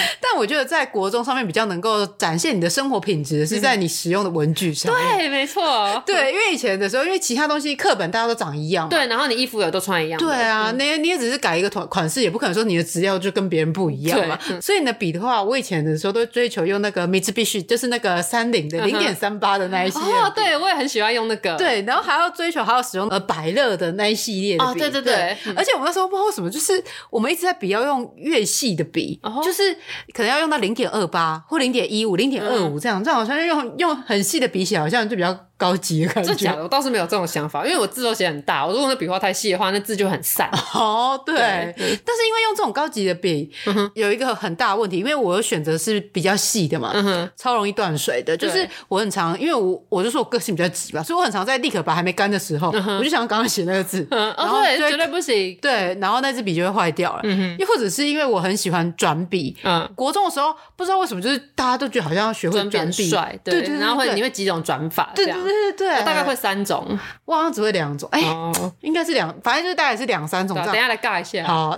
[0.20, 4.92] 但我觉得在国中上面比较能够展现你的生活品质，是在你使用的文具上。
[4.92, 6.02] 对，没错。
[6.06, 8.88] 对，因为以前的时候，因为其他东西课本大家都长一样。
[8.88, 10.18] 对，然后你衣服也都穿一样。
[10.18, 14.38] 对啊，那你也只是改一个款款式，也不可能说你的资料就跟别人不一样嘛。
[14.60, 19.98] 所以你的笔的话，我以前的时候都追求用那个 Mitsubishi，就是那个三菱的零点三八的那一些。
[19.98, 21.56] 哦，对，我也很喜欢用那个。
[21.56, 24.80] 对，然后还要追求还要使用呃百乐的那一系列的笔。
[24.80, 25.36] 对对对。
[25.56, 29.76] 而且我那时候不知道为什么，就是我们一直在比要用越细的笔，就是。
[30.12, 35.47] 可能要用到零点二八或零点一五、零点二五这样，这样好像用用很细的笔写，好像就比较。
[35.58, 40.48] 高级的感觉，假的，我倒是没有这种想法，因为我字都写很大，我如果那笔画太细的话，那字就很散。
[40.72, 46.94] 哦，对，对但是因为用这种高级的笔，嗯、有一个很大的问题，因为我的选择是比较细的嘛，
[47.36, 48.36] 超容易断水的。
[48.36, 55.58] 就是我很常，因为我我就说我个性比较急吧，所以我很常在立刻把还没干的时候，嗯、我就想刚刚写那个字，嗯、然后对，绝对不行。
[55.60, 57.22] 对，然后那支笔就会坏掉了。
[57.58, 66.28] 又或者是因为我很喜欢转笔，嗯，国中的时候不知道为什么，就是大家都觉得好像要学会转笔帅，对，对，对，对，然后会你会几种转法，对对对对对，大概。
[66.28, 66.86] 会三种，
[67.24, 70.54] 我好像只会两种，哎、欸，哦、应该是两，反正就是大概是两三种。
[70.54, 71.74] 等一下来尬一下，好。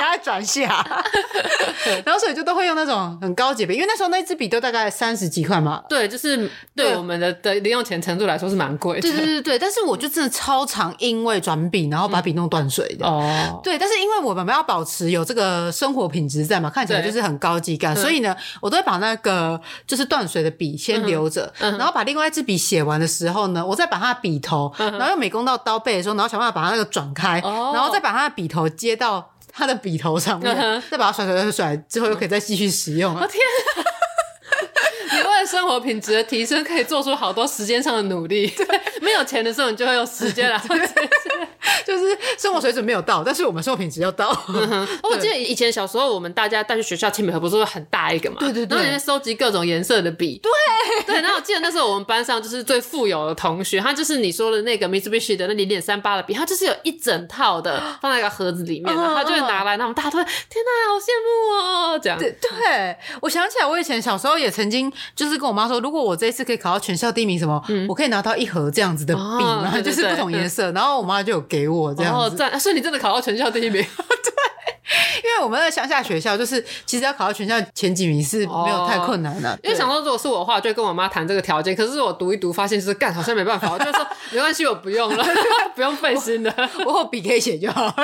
[0.00, 0.84] 等下转下，
[2.04, 5.82] 然后所以就都会用那种很高级笔，因为那时候那支笔都大概三十几块嘛。
[5.88, 9.02] 对，就是对我们的的零用钱程度来说是蛮贵的。
[9.02, 13.06] 对对对对，但是我就真的超常因为转笔，然后把笔弄断水的。
[13.06, 13.60] 哦。
[13.62, 29.30] 对，但是因为我们要保持有这个生活品质在嘛，看起来就是很高级感，所以呢，我都会把那个就是断水的笔先留着，然后把另外一支笔写完的时候呢，我再把它的笔头，然后用美工刀刀背的时候，然后想办法把它那个转开，然后再把它的笔头接到。
[29.52, 30.54] 他的笔头上面，
[30.90, 33.14] 再把它甩甩甩甩，之后又可以再继续使用。
[33.14, 33.40] 我天！
[35.46, 38.46] 生活品质的提升，可以做出好多时间上的努力。
[38.48, 38.66] 对，
[39.00, 40.94] 没有钱的时候，你就会有时间来做这些。
[41.86, 44.36] 就是生活水准没有到，但是我们生活品质要到。
[44.48, 48.38] 嗯、我记得以前小时候，我们大家带去学校铅笔盒不是会很大一个嘛？
[48.40, 48.76] 对对对。
[48.76, 50.40] 然后里面收集各种颜色的笔。
[50.42, 50.50] 对
[51.04, 51.20] 对。
[51.20, 62.18] 然后我记得那时候我们班上就是最富有的同学，他就是你说的那个 Mitsubishi 的那零点三八的笔，他就是有一整套的放在一个盒子里面，然后他就会拿来，然后大家都会天哪，好羡慕哦，这样。
[62.18, 72.42] 对对，我想起来，我以前小时候也曾经就是跟我妈说，如果我这一次可以考到全校第一名，什么，嗯、我可以拿到一盒这样子的笔，然后、哦、就是不同颜色，然后我妈就有给我这样子。
[72.42, 73.84] 哦，所以你真的考到全校第一名？
[75.20, 79.50] 对，因为我们在乡下学校，就是其实要考到全校前几名是没有太困难的。
[79.52, 81.74] 哦、因为想说，如果是我的话，就跟我妈谈这个条件。
[81.74, 85.24] 可是我读一读，发现就是干，好像没办法，我就说没关系，我不用了，
[85.74, 86.54] 不用费心的，
[86.86, 87.94] 我有笔可以写就好了。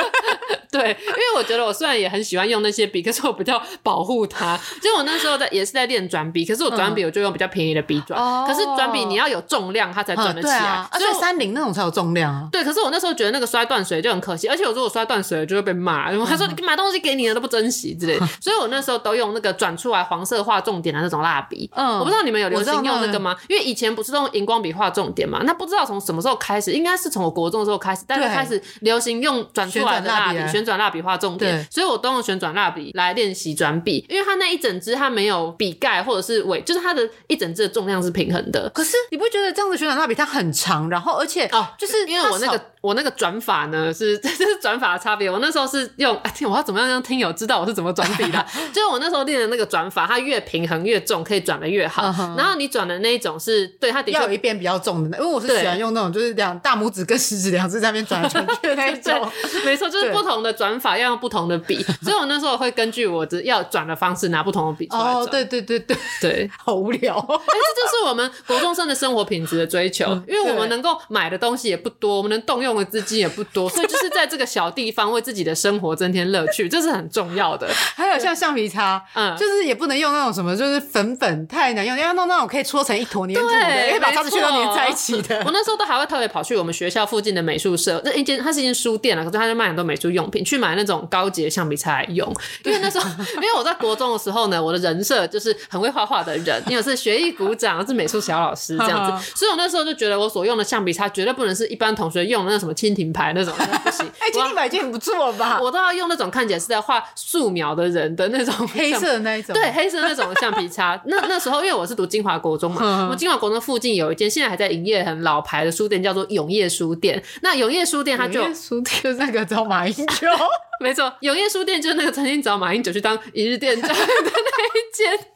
[0.71, 4.59] 对，因为我觉得我虽然也很喜欢用那些笔，可是我比较保护它。
[4.83, 8.21] 就我那时候在也是在练转笔，可是我转笔我就用比较便宜的笔转。
[8.21, 10.59] 嗯、可是转笔你要有重量，它才转得起来。
[10.59, 12.49] 嗯啊、所以三菱那种才有重量啊。
[12.53, 18.27] 对，可是我那时候觉得那个摔断水就很可惜，而且我说我摔断水了就会被骂，他、嗯、说你买东西给你的都不珍惜之类的。
[18.41, 21.71] 所以我那时候都用那个转出来黄色画重点的那种蜡笔。
[21.75, 23.37] 嗯，我不知道你们有流行用那个吗？
[23.49, 25.41] 因为以前不是用荧光笔画重点嘛？
[25.45, 31.57] 那不知道从什么时候开始，应该是从我国中的时候开始，大家开始流行用转出来的蜡笔，旋转蜡笔画重点。
[31.57, 38.69] 对，所以我都用旋转蜡笔来练习转笔，因为它那一整支它没有笔盖或者是尾，就是它的一整支的重量是平衡的。
[38.71, 45.31] 可是你不觉得这样子旋转蜡笔它很长，然后而且哦，就是因为我那个我那个转法呢是 这是转法的差别。
[45.31, 48.45] 我那时候是用哎，我要怎么样让听友知道我是怎么转笔的？
[48.75, 52.03] 就是我那时候练的那个转法，它越平衡越重，可以转的越好。
[52.37, 59.15] 然后你转的那一种是对它的确要有一边比较重的，因为我是喜欢用那种就是两大拇指跟食指两只在那边转来转去的那一种。
[59.65, 61.37] 没错，就是不同的转法要用不同。
[61.47, 65.15] 的笔，所以我那时候会根据我的要转的方式拿不同的笔出来转。
[65.17, 67.15] 哦，对对对对对，好无聊。
[67.15, 77.69] 哎，这就是我们国中生的生活品质的追求，因为我们能够买的东西也不多，我们能动用的资金也不多，所以就是在这个小地方为自己的生活增添乐趣，这是很重要的。
[77.95, 85.43] 还有像橡皮擦，嗯，就是也不能用那种什么，就是粉粉太难用，要弄那种可以搓成一坨黏土的，可以把擦子全都黏在一起的。
[85.45, 91.27] 我那时候都还会特别跑去我们学校附近的美术社，那一间它是一间书店啊，可是它就卖很多美术用品，去买那种高。
[91.37, 92.33] 级的橡皮擦来用，
[92.65, 104.07] 因为那时候，因为我在国中的时候呢，我的人设就是很会画画的人，因为是学艺股长，是美术小老师这样子， 所以我那时候就觉得我所用的橡皮擦绝对不能是一般同学用的那什么蜻蜓牌那种，不行。
[104.21, 105.59] 哎，蜻蜓牌已经很不错吧？
[105.61, 111.01] 我都要用那种看起来是在画素描的人的那种 黑色的那一种，对，黑色的那种橡皮擦。
[111.07, 117.23] 那那时候因为我是读金华国中嘛， 我金华国中附近有一间现在还在营业很老牌的书店，叫做永业书店。
[117.43, 120.29] 那永业书店它就书店就是那个找马英九。
[120.83, 125.36] 没错，永业书店就是那个曾经找马英九去当一日店长的那一间。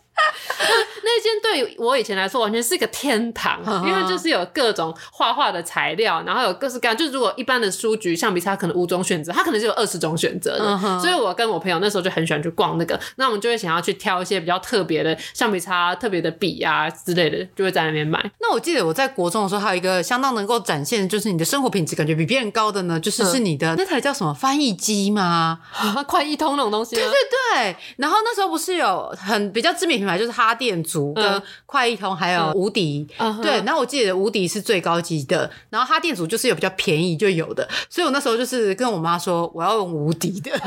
[1.02, 6.96] 那间对我以前来说完全是一个天堂，因为就是有各种画画的材料，然后有各式各样。
[6.96, 10.78] 就是如果一般的书局橡皮擦可能五种选择，它可能就有二十种选择的。
[11.00, 18.30] 所以我跟我朋友那时候就很喜欢去逛那个，那我们就会想要去挑一些比较特别的橡皮擦、特别的笔啊之类的，就会在那边买。
[18.40, 25.60] 那我记得我在国中的时候，还有一个相当能够展现就是你的生活品质感觉比别人高的呢， 就是是你的那台叫什么翻译机吗？
[26.06, 26.96] 快译通那种东西？
[26.96, 27.12] 对对
[27.54, 27.76] 对。
[27.96, 33.52] 然后那时候不是有很比较知名品牌，就是哈电族跟快一通，还有无敌，嗯、对。
[33.62, 40.50] 然后我记得无敌是最高级的，然后哈电族就是有比较便宜就有的，所以我那时候就是跟我妈说我要用无敌的。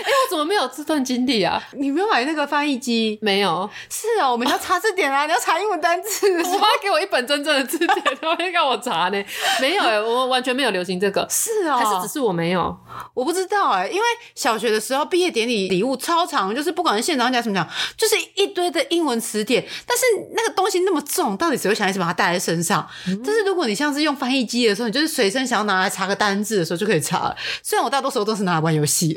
[0.00, 1.62] 哎、欸，我怎么没有这段经历啊？
[1.72, 3.18] 你没有买那个翻译机？
[3.20, 3.68] 没有。
[3.90, 6.26] 是啊、喔，我们要查字典啊， 你要查英文单词。
[6.42, 9.24] 我妈给我一本真正的字典，然后让我查呢。
[9.60, 11.26] 没有哎、欸， 我完全没有流行这个。
[11.30, 12.76] 是啊、喔，还是只是我没有？
[13.14, 14.02] 我不知道哎、欸，因为
[14.34, 19.64] 小学的时候毕业典礼礼物超长，就是不管是县长讲什么讲，就是一堆的英文词典。
[19.86, 22.86] 但是那个东西那么重，到底谁会想一直把它带在身上？
[23.08, 27.36] 嗯、但是如果你像是用翻译机的时候，你就是随身想要拿来查个单字的时候就可以查了。
[27.62, 29.16] 虽然我大多时候都是拿来玩游戏。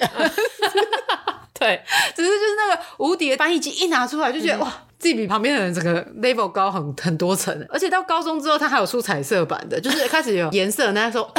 [1.58, 1.84] 对，
[2.16, 4.85] 只是就是那个无敌的翻译机一拿出来，就觉得、嗯、哇。
[4.98, 10.92] 自己比旁边的人整个 level 高很很多层，而且到高中之后，它还有出彩色版的，就是开始有颜色。
[10.94, 11.30] 那时候，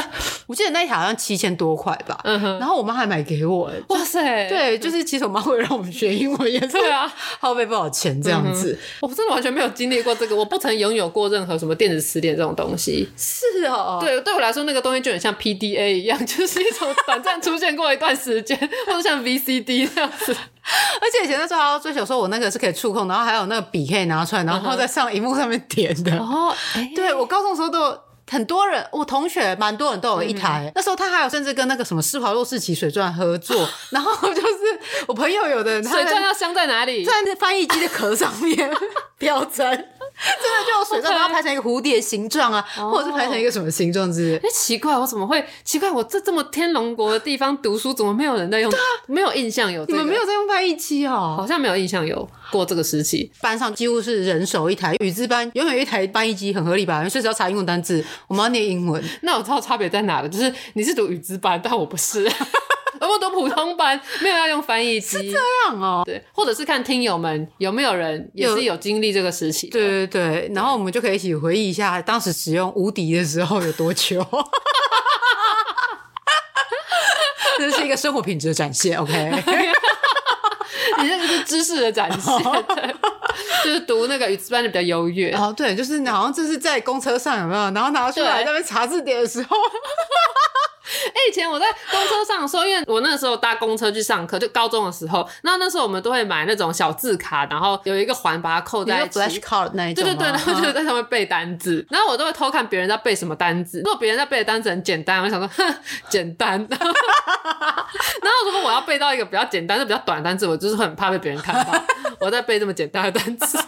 [0.45, 2.19] 我记得那一台好像七千多块吧。
[2.23, 8.77] 然后我妈还买给我，哇塞，对，就是其实我妈会让我们学英文，也是啊， 耗费不少钱这样子。
[9.01, 13.09] 我真的完全没有经历过这个，我不曾拥有过任何什么电子词典这种东西。
[13.17, 20.35] 是哦，对，对我来说那个东西就很像 PDA 一样， 就是一种短暂出现过一段时间，或者像 VCD 这样子。
[21.01, 26.17] 而且以前的时候还要追求说，我那个是可以触控，然后还有那个笔可以拿出来，然后在上荧幕上面点的。
[26.17, 26.53] 哦，
[26.95, 27.99] 对，我高中的时候都有
[28.29, 30.63] 很多人，我同学蛮多人都有一台。
[30.65, 37.05] 嗯、那时候他还有甚至跟那个什么施华洛世奇水钻合作， 然后就是我朋友有的人他水钻要镶在哪里？
[37.05, 38.69] 在那翻译机的壳上面
[39.17, 39.89] 标针。
[40.41, 44.35] 真的就有水状，然后排成一个蝴蝶形状啊或者是排成一个什么形状之类。
[44.37, 45.91] 哎、欸，奇怪，我怎么会奇怪？
[45.91, 48.69] 我这这么天龙国的地方读书，怎么没有人在用？
[48.71, 49.99] 对啊，没有印象有、这个。
[49.99, 51.35] 你们没有在用翻译机哦？
[51.37, 53.31] 好像没有印象有过这个时期。
[53.41, 56.97] 班上几乎是人手一台，语资班永远有一台翻译机，很合理吧？
[56.97, 59.03] 因为随时要查英文单字，我们要念英文。
[59.21, 62.29] 那我知道差别在哪了，就是你是读语资班，但我不是。
[63.01, 66.03] 我们读普通班，没有要用翻译机，是这样哦。
[66.05, 69.69] 对，或者是看听友们有没有人也是有经历这个时期。
[69.69, 74.25] 对对对，然后我们就可以一起回忆一下当时使用无敌的时候有多糗。
[77.57, 79.13] 这是一个生活品质的展现，OK？
[80.99, 82.43] 你这个是知识的展现，
[83.63, 85.31] 就是读那个语词班的比较优越。
[85.31, 87.61] 哦，对，就是好像这是在公车上有没有？
[87.71, 89.57] 然后拿出来在那边查字典的时候。
[91.07, 99.19] 哎、欸，以前我在公车上的时候，因为我那个时候搭公车去上课，就高中的时候，那那时候我们都会买那种小字卡，然后有一个环把它扣在一起。
[99.19, 100.03] Flashcard 那一种。
[100.03, 103.79] 对对对，然后就在上面背单字，然后我都会偷看别人在背什么单字。
[103.79, 105.75] 如果别人在背的单字很简单，我想说，哼，
[106.09, 106.57] 简单。
[106.69, 111.83] 然后如果我要背到一个比较简单、就比较短的单字，我就是很怕被别人看到
[112.19, 113.57] 我在背这么简单的单字。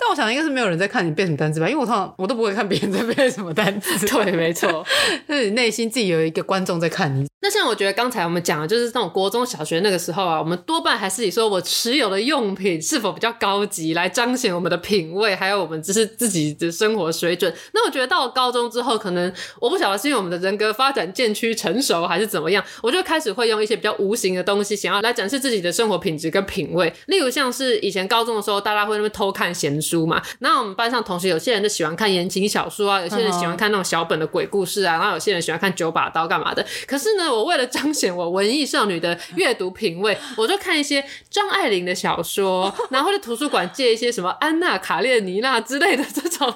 [0.00, 4.06] 但我想应该是没有人在看你背什么单词吧，因为我通常我都不会看别人在背什么单词。
[4.08, 4.84] 对，没错，
[5.28, 7.26] 就是你内心自己有一个观众在看你。
[7.40, 17.54] 那像我觉得刚才我们讲的，就是那种国中小学那个时候啊，我们多半还是以说我持有的用品是否比较高级来彰显我们的品味，还有我们只是自己的生活水准。
[17.72, 26.92] 那我觉得到了高中之后，可能我不晓得是因为我们的人格发展渐趋成熟，还是怎么样，我就开始会用一些比较无形的东西，想要来展示自己的生活品质跟品味。
[27.06, 30.20] 例如像是以前高中的时候，大家会那边偷看闲书嘛。
[30.40, 36.66] 那我们班上同学有些人就喜欢看言情小说啊，有些人喜欢看那种小本的鬼故事啊，然后有些人喜欢看九把刀干嘛的。
[36.86, 46.52] 可是呢，我为了彰显我文艺少女的阅读品味，我就看一些张爱玲的小说，然后去图书馆借一些什么安娜卡列尼娜之类的这种，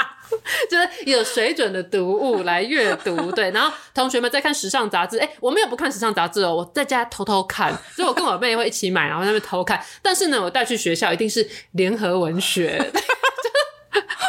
[0.70, 3.32] 就是有水准的读物来阅读。
[3.32, 9.82] 对，然后同学们在看时尚杂志，哎，我没有不看时尚杂志哦，我在家偷偷看，所以我跟我妹会一起买，然后在那边偷看。
[10.02, 12.78] 但是呢，我带去学校一定是联合文学。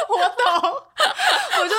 [0.10, 0.72] 我懂，
[1.60, 1.76] 我就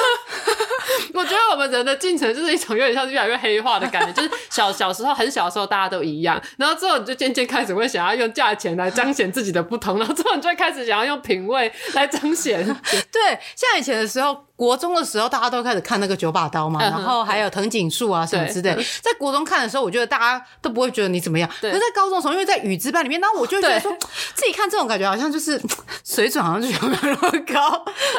[1.14, 12.64] 我觉得我们人的进程就是一种有点像是越来越黑化的感觉， 就是小小时候很小的时候大家都一样，然后之后你就渐渐开始会想要用价钱来彰显自己的不同，然后之后你就会开始想要用品味来彰显。
[13.10, 14.44] 对，像以前的时候。
[14.56, 18.74] 国中的时候，大家都开始看那个九把刀嘛，嗯、然后还有藤井树啊什么之类。
[19.02, 21.48] 在国中看的时候，我觉得大家都不会觉得你怎么样。
[21.60, 23.92] 可是在高中的时候，因为在语资班里面，然后我就觉得说，
[24.34, 25.60] 自己看这种感觉好像就是
[26.04, 26.74] 水准好像就没
[27.08, 27.70] 有那么高，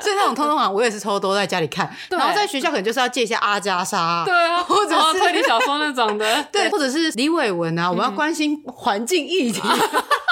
[0.01, 1.89] 所以那种通通啊，我也是偷偷都在家里看。
[2.09, 9.61] 然后在学校可能就是要借一下阿加莎，对啊，或者是推理小说那种的， 对，对或者是李伟文啊，我们要关心环境议题。
[9.63, 10.03] 嗯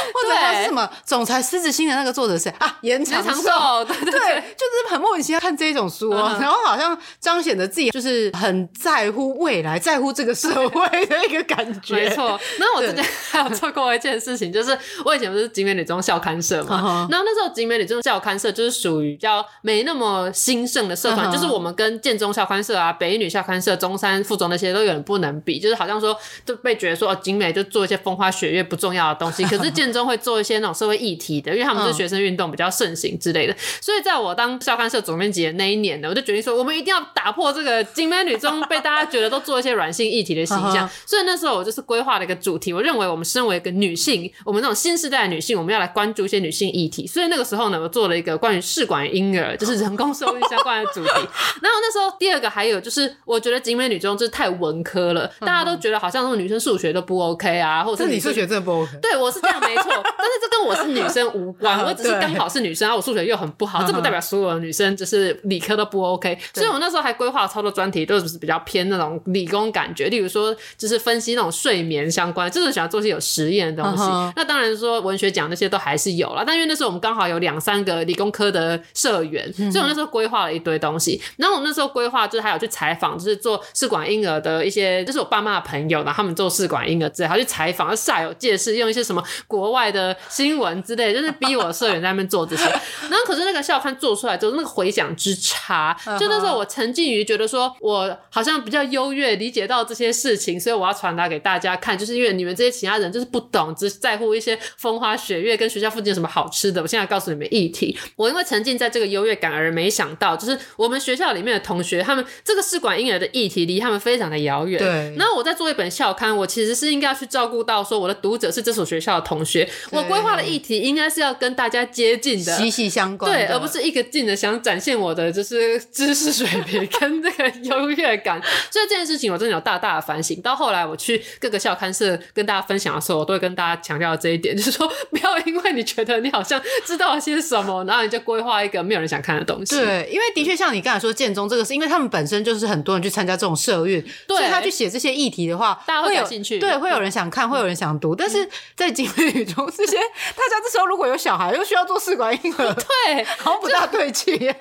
[0.14, 11.94] 或者他是什么总裁狮子心的那个作者是啊，延长寿，对对对，就是很莫名其妙看这种书，嗯，然后好像彰显着自己就是很在乎未来，在乎这个社会的一个感觉。
[11.94, 12.38] 没错。
[12.58, 30.18] 那我之前 还有做过一件事情，就是我以前不是景美女中校刊社嘛，然后那时候景美女中校刊社就是属于比较没那么兴盛的社团，就是我们跟建中校刊社啊、北一女校刊社、中山附中那些都有点不能比，就是好像说都被觉得说哦，景美就做一些风花雪月不重要的东西，可是建中会。
[30.18, 40.90] 做一些那种社会议题的，因为他们是学生运动比较盛行之类的，所以在我当校刊社总编辑的那一年呢，我就决定说，我们一定要打破这个金美女中被大家觉得都做一些软性议题的形象。
[41.06, 47.06] 所以那时候我就是规划了一个主题，我认为我们身为一个女性，我们这种新时代的女性，我们要来关注一些女性议题。
[47.06, 51.10] 所以那个时候呢，我做了一个关于试管婴儿，就是人工受孕相关的主题。
[51.62, 58.90] 然后那时候第二个还有就是，我觉得景美女中就是太文科了，大家都觉得好像那种女生数学都不 OK 啊，或者是你数学真的不 OK？
[59.00, 60.02] 对，我是这样没错。
[60.16, 66.38] 但是这跟我是女生无关， 我只是刚好是女生，然后我数学又很不好，这不代表所有的女生就是理科都不 OK。
[66.54, 74.02] 所以我那时候还规划了超多专题，都是比较偏那种理工感觉，例如说就是分析那种睡眠相关，就是喜欢做些有实验的东西。
[74.36, 81.20] 那当然说文学奖那些都还是有了，但因为那时候我们刚好有两三个理工科的社员，所以我那时候规划了一堆东西。
[81.36, 90.16] 然后我那时候规划就是还有去采访，就是做试管婴儿的一些，就是我爸妈的朋友，然后他们做试管婴儿之类，还去采访，煞有介事用一些什么国外的。
[90.28, 92.64] 新闻之类，就是逼我社员在那边做这些，
[93.10, 106.80] 然后可是那个校刊做出来之后，那个回响之差，就那时候我沉浸于觉得说，我好像比较优越，理解到这些事情，所以我要传达给大家看，就是因为你们这些其他人就是不懂，只在乎一些风花雪月跟学校附近有什么好吃的。
[106.82, 114.78] 我现在告诉你们议题，我因为沉浸在这个优越感而没想到，就是我们学校里面的同学，他们这个试管婴儿的议题离他们非常的遥远。
[114.78, 115.16] 对。
[115.16, 119.57] 然后我在做一本校刊，我其实是应该要去照顾到说我的读者是这所学校的同学，
[119.90, 128.40] 我规划的议题应该是要跟大家接近的，息息相关，对，而不是一个劲的想展现我的就是知识水平 跟这个优越感。
[128.70, 130.40] 所以这件事情我真的有大大的反省。
[130.42, 139.76] 到后来我去各个校刊社跟大家分享的时候，我都会跟大家强调这一点，就是说不要因为你觉得你好像知道了些什么，然后你就规划一个没有人想看的东西。
[139.76, 148.14] 对，因为的确像你刚才说建中这个，是因为他们本身就是很多人去参加这种社运，所以他去写这些议题的话，大家会有兴趣，对，会有人想看，会有人想读。
[148.14, 154.54] 但是在景美女中这些，大家这时候如果有小孩，又需要做试管婴儿， 对，好像不大对劲。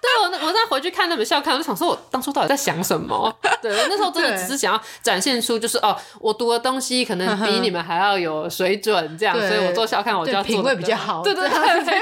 [0.00, 3.34] 对，我我再回去看那本校刊，我就想说，我当初到底在想什么？
[3.60, 11.22] 对，我那时候真的只是想要展现出，就是哦，我读的东西可能比你们还要有水准，这样，所以我做校刊我就要品味比较好。
[11.22, 12.00] 对对对，没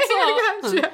[0.70, 0.88] 错。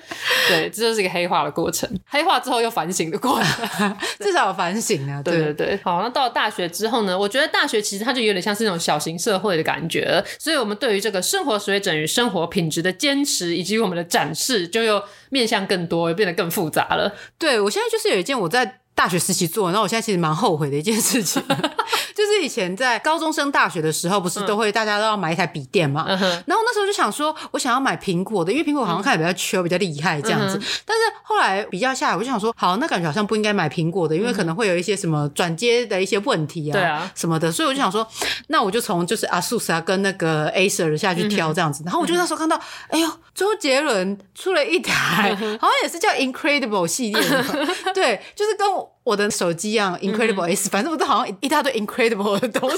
[0.48, 5.22] 对，这就是一个黑化的过程，黑化之后又反省的过程， 至少有反省啊。
[5.22, 5.80] 对对对。
[5.84, 7.18] 好，那到了大学之后呢？
[7.18, 17.12] 我觉得大学其实它就有点像是那种小型社会的感觉，所以我们对于这个生活水准与生活品质的坚持，以及我们的展示，就又面向更多，又变得更复杂了。
[17.38, 21.42] 对，我现在就是有一件我在大学时期做，然后我现在其实蛮后悔的一件事情，
[22.14, 26.04] 就是以前在高中升大学的时候，不是都会大家都要买一台笔电嘛？
[26.06, 30.58] 嗯、然后那时候就想说，我想要买苹果的，因为苹果好像看起来比较缺，比较厉害这样子。
[30.58, 37.50] 嗯、但是后来比较下来，我就想说，好，那感觉好像不应该买苹果的，因为可能会有一些什么转接的一些问题啊，对啊，什么的。
[37.50, 38.06] 所以我就想说，
[38.48, 41.82] 那我就从就是 ASUS 啊跟那个 Acer 下去挑这样子。
[41.86, 47.44] 然后我就那时候看到，哎呦，周杰伦出了一台，好像也是叫 Incredible 系列的，
[47.94, 48.66] 对，就是跟。
[49.04, 52.76] 我的手机一样，Incredible S，、嗯、反正我都好像一大堆 Incredible 的东西。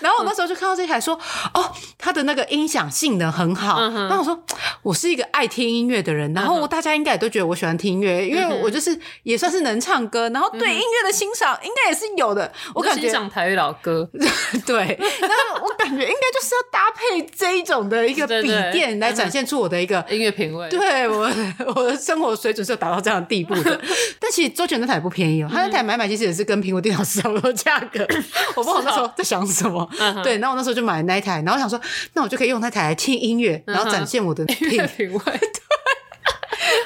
[0.00, 1.18] 然后我那时候就看到这台说，
[1.52, 3.80] 哦，它的那个音响性能很好。
[3.80, 4.44] 然后我说，
[4.82, 12.50] 我是一个爱听音乐的人，然后大家应该也都觉得我喜欢听音乐，因为我就是也算是能唱歌，然后对音乐的欣赏应该也是有的。
[12.74, 14.08] 我感觉欣赏台语老歌，
[14.66, 14.76] 对。
[14.76, 20.68] 然后我感觉应该就是要搭配这一种的一个笔电来展现出我的一个音乐品味。
[20.68, 21.30] 对，我
[21.74, 23.80] 我的生活水准是有达到这样的地步的。
[24.20, 28.06] 但其实周杰伦那台不便宜哦，他那台买买其实也是跟苹果电脑 差不多价格。
[28.56, 29.88] 我不知道那时候在想什么。
[30.22, 31.80] 对，然后我那时候就买了那一台，然后想说，
[32.14, 35.20] 那我就可以用那台来听音乐，然后展现我的品 品味。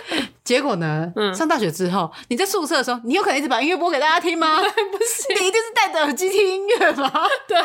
[0.08, 4.58] 对， 结果呢，上大学之后，你在宿舍的时候，你有可能一直把音乐播给大家听吗？
[4.62, 7.10] 不是，你一定是戴着耳机听音乐吗？
[7.46, 7.58] 对，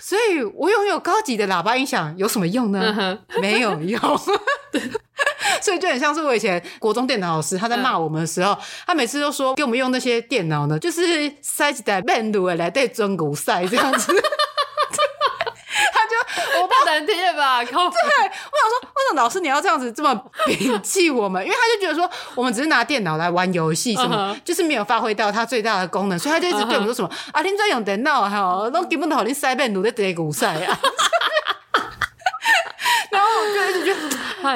[0.00, 3.18] 所以我拥有高级的喇叭音响有什么用呢？
[3.40, 4.00] 没有用。
[5.60, 8.56] 所以就很像是我以前国中电脑老师，他在骂我们的时候，
[8.86, 14.12] 他每次都说给我们用那些电脑呢，就是塞一台面炉来带中古赛这样子。
[15.92, 17.64] 他就我不能听吧？
[17.64, 20.14] 对，我想说，为什么老师你要这样子这么
[20.46, 21.42] 摒弃我们？
[21.44, 30.78] 因为他就觉得说我们只是拿电脑来玩游戏，什么就是没有发挥到它最大的功能，所以他就一直对我们说什么啊，你在用电脑哈，都根本都好，你塞面炉在带古赛啊。
[33.10, 34.00] 然后我就一直觉得，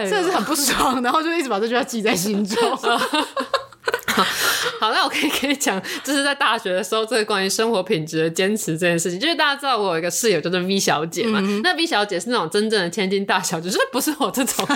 [0.09, 2.79] 真的是很不爽，然后就一直把这句话记在心中。
[4.81, 14.67] 好，那我可以跟你讲，就是在大学的时候，这个关于生活品质的坚持这件事情，就是大家知道我有一个室友叫做 V 小姐嘛，嗯、那 V 小姐是那种真正的千金大小姐，就是不是我这种。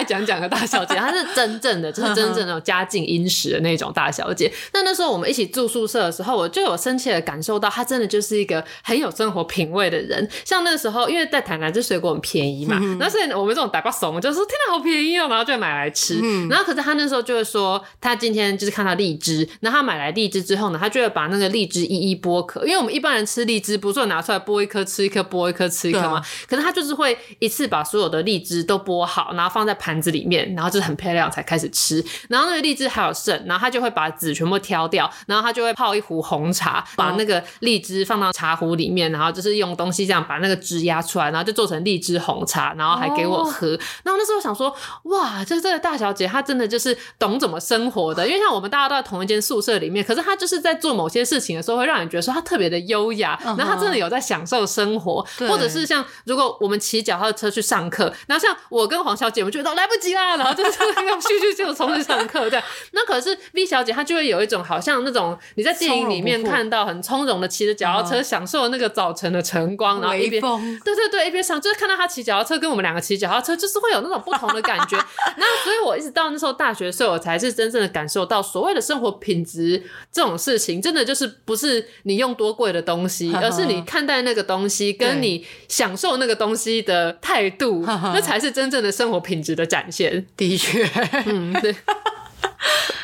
[0.00, 4.50] 爱讲讲的大小姐，她是真正的，就是真正那种家境殷实的那种大小姐。
[4.72, 10.26] 那那时候我们一起住宿舍的时候，我就有深切的感受到，她真的就是一个很有生活品味的人。
[10.42, 16.18] 像那时候，因为在台南这水果很便宜嘛，那、嗯、所以我们这种打包怂，就说天哪，好便宜哦，然后就买来吃。
[16.22, 26.16] 嗯、然后可是她那时候就会说，她今天就是看到荔枝，然后她买来荔枝之后呢，她就会把那个荔枝一一剥壳，因为我们一般人吃荔枝不是拿出来剥一颗吃一颗，剥一颗吃一颗吗？
[26.16, 32.04] 啊、可是她就是会一次把所有的荔枝都剥好，然后放在盘子里面，然后就是很漂亮才开始吃。
[32.28, 43.68] 然后那个荔枝还有剩，然后他就会把籽全部挑掉，然后他就会泡一壶红茶，把那个荔枝放到茶壶里面，然后就是用东西这样把那个汁压出来，然后就做成荔枝红茶，然后还给我喝。
[43.68, 44.74] 哦、然后那时候想说，
[45.04, 62.64] 哇，这这个大小姐她真的就是懂怎么生活的，因为像我们大家都在同一间宿舍里面，可是她就是在做某些事情的时候，会让人觉得说她特别的优雅，然后她真的有在享受生活，嗯、或者是像如果我们骑脚踏车去上课，然后像我跟黄小姐，我觉得来不及啦，然后就是要咻咻咻冲去上课这样。
[62.92, 70.40] 那可是 V 小姐她就会有一种好像那种你在电影里面看到很从容的骑着脚踏车，享受那个早晨的晨光，然后一边
[70.84, 74.96] 对对对一边上，就是看到她骑脚踏车跟我们两个骑脚踏车，就是会有那种不同的感觉。
[75.36, 90.26] 那所以我一直到那时候大学的时候，我才是真正的感受到所谓的生活品质这种事情，真的就是不是你用多贵的东西，而是你看待那个东西跟你享受那个东西的态度，那才是真正的生活品质的展现。
[90.36, 90.84] 的确，
[91.26, 91.74] 嗯，对。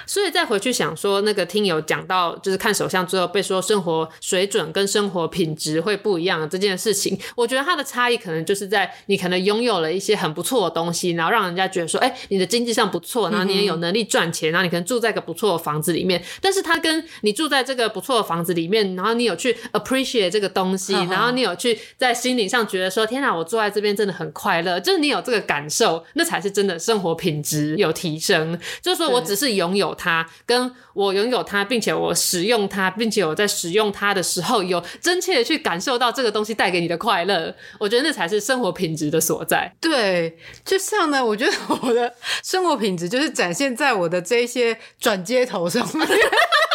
[0.07, 28.59] 所以再回去想说，那个听友讲到就是看手相之后被说生活水准跟生活品质会不一样这件事情，我觉得它的差异可能就是在你可能拥有了一些很不错的东西，然后让人家觉得说，哎、欸，你的经济上不错，然后你也有能力赚钱，然后你可能住在一个不错的房子里面， 但是它跟你住在这个不错的房子里面，然后你有去 appreciate 这个东西，然后你有去在心理上觉得说，天哪，我住在这边真的很快乐，就是你有这个感受，那才是真的生活品质有提升。
[28.81, 39.75] 就是说我只是拥有它，跟我拥有它，并且我使用它，并且我在使用它的时候有真切的去感受到这个东西带给你的快乐，我觉得那才是生活品质的所在。
[39.81, 46.07] 对，就像呢，我觉得我的生活品质就是展现在我的这一些转接头上面。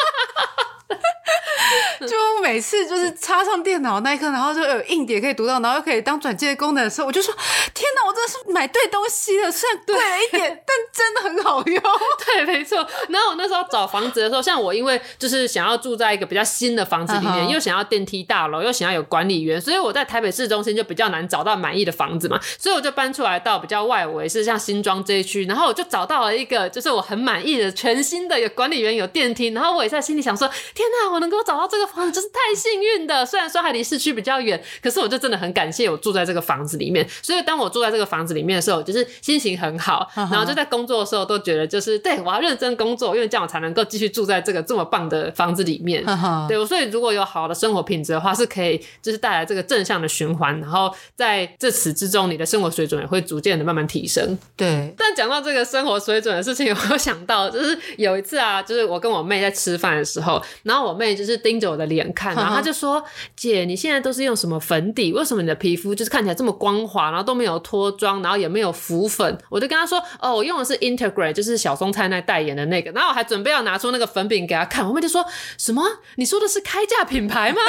[2.08, 7.34] 就每次就是插上电脑那一刻，然后就有硬碟可以读到，然后又可以当转接的功能的时候，我就说：
[7.74, 9.52] 天哪，我真的是买对东西了！
[9.52, 11.82] 虽然贵了一点，但真的很好用。
[12.26, 12.78] 对，没错。
[13.10, 33.26] 然后我那时候找房子的时候，像我因为就是想要住在一个比较新的房子里面，又想要电梯大楼，又想要有管理员，所以我在台北市中心就比较难找到满意的房子嘛，所以我就搬出来到比较外围，是像新庄这一区，然后我就找到了一个就是我很满意的全新的有管理员、有电梯，然后我也在心里想说：天哪，我能够找到这个房子，真是太幸运的。
[33.26, 37.08] 虽然说还离市区比较远，可是我就真的很感谢我住在这个房子里面。
[37.22, 46.04] 所以当我住在这个房子里面的时候，就是心情很好，然后就在工作的时候都觉得就是对，我要认真工作，因为这样我才能够继续住在这个这么棒的房子里面。
[46.48, 54.38] 对，所以如果有好的生活品质的话，是可以就是带来这个正向的循环，然后在这此之中，你的生活水准也会逐渐的慢慢提升。
[54.56, 54.94] 对。
[54.98, 63.04] 但讲到这个生活水准的事情， 我有想到就是有一次啊，就是我跟我妹在吃饭的时候，然后我妹就是盯着我的脸看，然后他就说
[63.36, 65.12] ：“姐，你现在都是用什么粉底？
[65.12, 75.26] 为什么你的皮肤就是看起来这么光滑，然后都没有脱妆，然后也没有浮粉？”我就跟他说：“哦，我用的是 Integrate，就是小松菜奈代言的那个。”然后我还准备要拿出那个粉饼给他看，我妹就说
[75.60, 75.84] ：“什么？
[76.16, 77.60] 你说的是开价品牌吗？”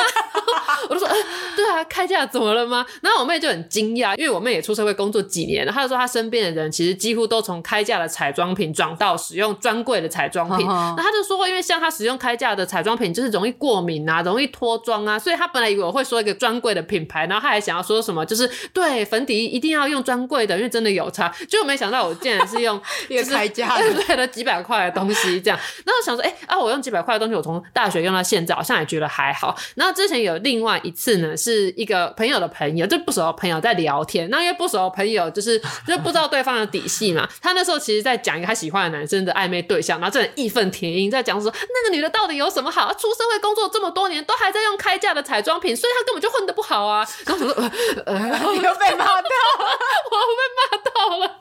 [0.89, 1.17] 我就说：“呃，
[1.57, 10.65] 对啊，开价怎么了吗？”然后我妹就很惊讶，因为我妹也出社会工作几年了，她就说她身边的人其实几乎都从开价的彩妆品转到使用专柜的彩妆品。
[10.65, 21.33] 那她就说，因为像她使用开价的彩妆品，就是容易过敏啊，容易脱妆啊，所以他本来以为我会说一个专柜的品牌，然后他还想要说什么，就是对粉底一定要用专柜的，因为真的有差。
[21.49, 25.59] 结果没想到我竟然是用 一个开价的， 对了几百块的东西这样。
[25.85, 29.57] 然后我想说，哎、欸、啊，我用几百块的东西，我从大学用到现在，好像也觉得还好。
[29.75, 34.29] 然后之前有另外一次呢，是一个朋友的朋友，就不熟的朋友在聊天。
[34.31, 42.93] 那因为不熟的朋友就是 就不知道对方的底细嘛，他那时候其实在讲一个他喜欢的男生的暧昧对象，然后这人义愤填膺在讲说那个女的到底有什么好？
[42.95, 47.07] 出社会工作这么多年，都还在用开价的彩妆品，所以他根本就混得不好啊。
[47.27, 47.63] 然后我说，
[48.07, 48.19] 呃，
[48.53, 49.69] 你 又被骂到了，
[50.11, 51.39] 我被骂到了。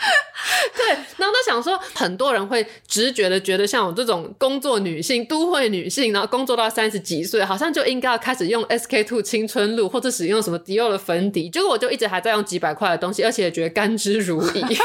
[0.76, 0.86] 对，
[1.18, 11.50] 然后他想说，很多人会直觉的觉得，像我这种工作女性、都会女性，然后工作到三十几岁，好像就应该要开始用 SK two 青春露，或者使用什么迪奥的粉底。
[11.50, 14.60] 结果我就一直还在用几百块的东西，而且也觉得甘之如饴。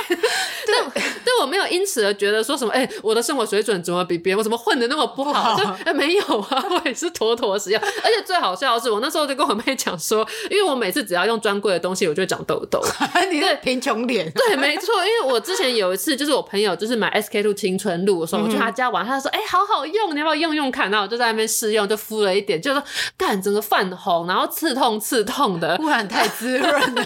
[0.68, 5.55] 但但我没有因此而觉得说什么，哎、欸，我的生活水准怎么比别人，我怎么混的那么不好？
[5.57, 7.80] 就哎、欸，没有啊， 我也是妥妥使用。
[7.82, 12.84] 而且最好笑的是，我那时候就跟我妹讲说，因为我每次只要用专柜的东西，我就会长痘痘。
[13.32, 14.30] 你的贫穷脸。
[14.32, 22.84] 对，没错，因为我之前有一次，就是我朋友就是买 SK two 青春露的时候，我去他家玩，他就说：“哎、欸，好好用，你要不要用用看？”然后我就在那边试用，就敷了一点，就说
[23.18, 26.80] ：“干，整个泛红，然后刺痛刺痛的，不然太滋润了。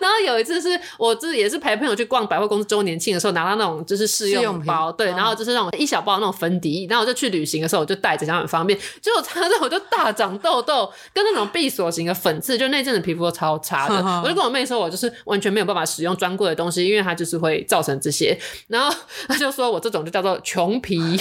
[0.00, 8.78] 然后有一次是我自己也是陪朋友去逛百货公司周年庆的时候，拿到那种就是试用包，对，然后就是那种一小包那种粉底液，然后我就去旅行的时候我就带着，这样很方便。
[9.00, 13.94] 结果擦着我就大长痘痘，跟那种闭锁型的粉刺，就那阵子皮肤都超差的。
[14.22, 18.38] 我就跟我妹说，我就是完全没有办法使用专柜的东西，因为它就是会造成这些。
[18.68, 18.94] 然后
[19.28, 21.16] 他就说：“我这种就叫做穷皮，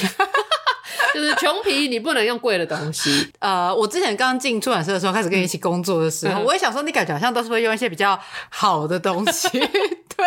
[1.14, 10.26] 就是穷皮，你不能用贵的东西。”呃，我之前刚进出版社的时候，开始跟你一起工作的时候，嗯、我也想说，你感觉好像都是会用一些比较好的东西， 对。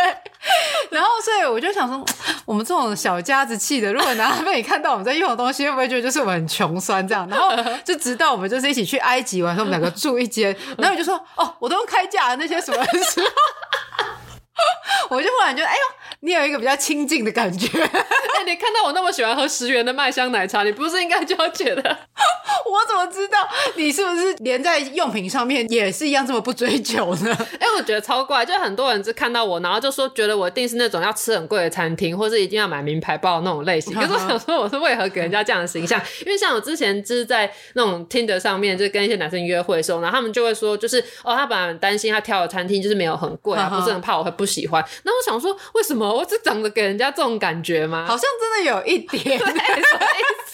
[0.90, 2.04] 然后，所以我就想说，
[2.44, 7.26] 我们这种小家子气的，如果拿被你看到我们在用的东西，会不会觉得就是我们很穷酸这样？
[7.28, 7.50] 然后
[7.84, 13.26] 就直到我们就是一起去埃及玩，说我们两个住一间，然后我就说：“哦，我都用开价的那些什么时候。”
[15.10, 15.80] 我就忽然觉得，哎呦，
[16.20, 17.68] 你有一个比较亲近的感觉。
[17.82, 21.82] 哎，你看到我那么喜欢喝十元的麦香奶茶，你不是应该就要觉得
[22.66, 23.46] 我怎么知道
[23.76, 27.36] 你是不是连在用品上面也是一样这么不追求呢？
[27.60, 33.94] 哎、欸，我觉得超怪，就很多人是看到我，然后就说觉得我一定是那种要吃很贵的餐厅，或是一定要买名牌包的那种类型。
[33.94, 36.00] 可是我想说，我是为何给人家这样的形象？
[36.24, 44.82] 因为像我之前就是在那种 Tinder 上面，就跟一些男生约会的时候，然后他们就会说，就是哦，他本来很担心他挑的餐厅就是没有很贵啊，不是很怕我会不喜欢。
[45.02, 48.06] 那我想说，为什么我只长得给人家这种感觉吗？
[48.06, 49.38] 好像真的有一点。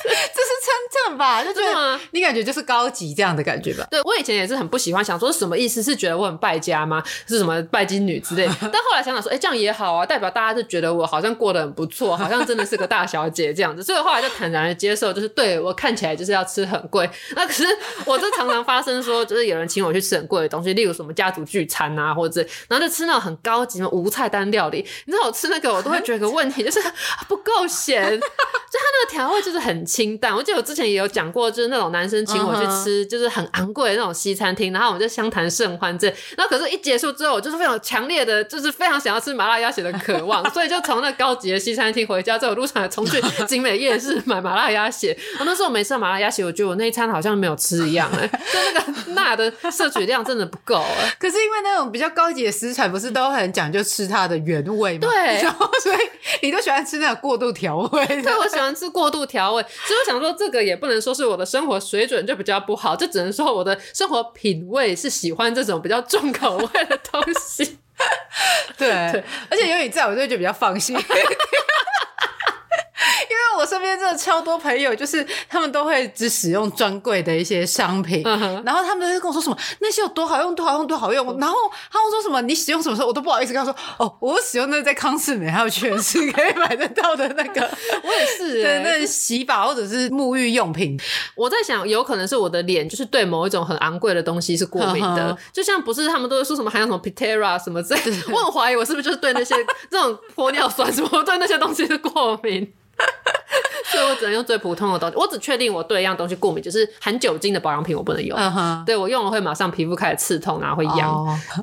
[0.04, 0.08] 这
[0.42, 0.72] 是称
[1.08, 1.44] 赞吧？
[1.44, 3.86] 就觉得你感觉就是高级这样的感觉吧？
[3.90, 5.82] 对，我以前也是很不喜欢，想说什么意思？
[5.82, 7.02] 是觉得我很败家吗？
[7.28, 8.54] 是什么拜金女之类的？
[8.62, 13.82] 但后来想想说，哎、欸，这样也好啊，代表大家就觉得我好像过得很不错，好像真的是个大小姐这样子。
[13.82, 17.08] 所以后来就坦然的接受，就是对我看起来就是要吃很贵。
[17.36, 17.64] 那可是
[18.04, 24.86] 我这常常发生说，就是有人请我去吃很贵的东西，例如什么家族聚餐啊，或者然后就吃那种很高级的无菜单料理。
[25.06, 26.80] 你知道我吃那个，我都会觉得个问题， 就是
[27.28, 30.34] 不够咸， 就它那个调味就是很清淡。
[30.34, 36.06] 我记得我之前也有讲过，就是那种男生请我去吃，就是很昂贵的那种西餐厅，然后我们就相谈甚欢这，
[36.36, 45.16] 然后可是一结束之后，我就是非常强烈的，就是非常想要吃麻辣鸭血的渴望， 所以就从那高级的西餐厅回家，在我路上还冲去景美夜市买麻辣鸭血。
[45.32, 50.84] 然后那时候我没吃麻辣鸭血，我觉得我那一餐好像没有吃一样，哎，就那个钠的摄取量真的不够。
[51.18, 55.08] 可是因为那种比较高级的食材，不是都很讲究吃它的原味嘛？
[55.08, 55.96] 对， 然后所以
[56.42, 58.06] 你都喜欢吃那种过度调味。
[58.22, 67.78] 对，我喜欢吃过度调味，所以我想说这个也不能说是我的生活水准就比较不好，就只能说我的生活品味是喜欢这种比较重口味的东西。
[68.76, 70.96] 对， 对，而且有你在我就会觉得比较放心。
[73.30, 78.22] 因为我身边真的超多朋友，就是他们都会只使用专柜的一些商品，
[78.64, 81.26] 然后他们就跟我说什么那些有多好用，多好用，多好用。
[81.38, 81.56] 然后
[81.90, 87.60] 他们说什么你使用什么时候，我都不好意思跟他说哦，我使用那个在康士美还有全联可以买得到的那个，
[88.02, 90.98] 我也是、 欸，对，那洗发或者是沐浴用品。
[91.34, 99.54] 我在想，有可能是我的脸就是对某一种很昂贵的东西是过敏的，就像不是他们都会说什么还有什么 Pitera 什么之类的，我很怀疑我是不是就是对那些
[99.90, 102.72] 这种玻尿酸什么对那些东西是过敏。
[103.92, 105.16] 所以我只能用最普通的东西。
[105.16, 108.38] 我只确定我对一样东西过敏，就是含酒精的保养品我不能用。
[108.38, 108.84] Uh huh.
[108.86, 111.10] 对，我用了会马上皮肤开始刺痛，然后会痒。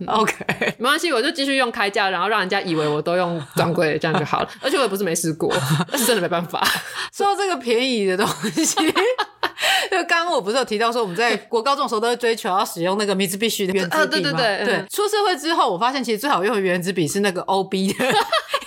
[0.06, 0.36] Oh, OK，
[0.78, 4.50] 没关系，我就继续用开价，然后让人家以为我都用专柜，这样就好了。
[4.62, 5.52] 而且我也不是没试过，
[5.90, 6.64] 但是真的没办法。
[7.12, 8.66] 说到这个便宜的东西，
[9.90, 14.06] 就刚刚我不是有提到说我们在国高中的时候都会追求要使用那个米兹必须的原子笔吗？
[14.06, 14.86] 对对对对。
[14.90, 18.06] 出社会之后，我发现其实最好用的原子笔是那个 OB 的。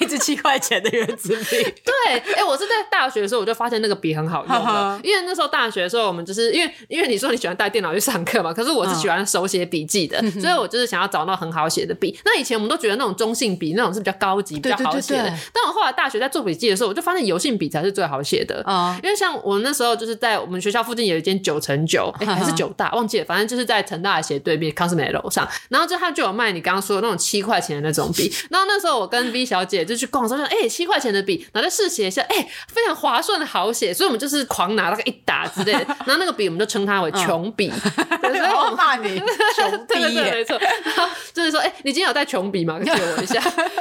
[0.02, 12.18] 一支七块钱的原子笔， 对，哎、欸，我是在大学的时候我就发现那个笔很好用的，因为那时候大学的时候我们就是因为因为你说你喜欢带电脑去上课嘛，可是我是喜欢手写笔记的，嗯、所以我就是想要找到很好写的笔。
[12.24, 18.62] 那以前我们都觉得那种中性笔那种是比较高级、比较好写的，但我后来大学在做笔记的时候，我就发现油性笔才是最好写的。
[18.66, 30.68] 嗯、因为像我那时候就是在我们学校附近有一间九乘九，哎，还是九大忘记了，反正就是在成大的斜对面康斯美楼上，然后就他就有卖你刚刚说的那种七块钱的那种笔，然后那时候我跟 V 小姐就去逛的时候说，哎。
[30.72, 35.84] 七块钱的笔，然后再试写一下，哎、欸，非常划算的好写，所以我们就是狂拿，那个一打之类的。
[36.06, 37.70] 然后那个笔，我们就称它为穷笔。
[37.70, 40.58] 所以我骂你穷笔，没错。
[40.58, 42.80] 然后就是说，哎、欸，你今天有带穷笔吗？
[42.82, 43.38] 借我一下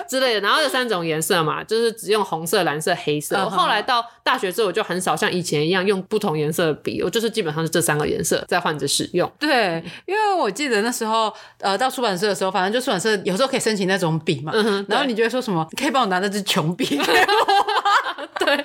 [0.09, 0.41] 之类的。
[0.41, 3.37] 然后有三种颜色嘛，就是只用红色、蓝色、黑色。
[3.37, 9.31] 我后来到大学之后，我就很少像以前一样用不同颜色的笔，我就是基本上是这三个颜色在换着使用。
[9.39, 14.51] 对，因为我记得那时候，呃，到出版社的时候，反正就出版社有时候可以申请那种笔嘛。
[14.89, 15.65] 然后你就会说什么？
[15.71, 16.85] 你可以帮我拿那只穷笔。
[18.39, 18.55] 对，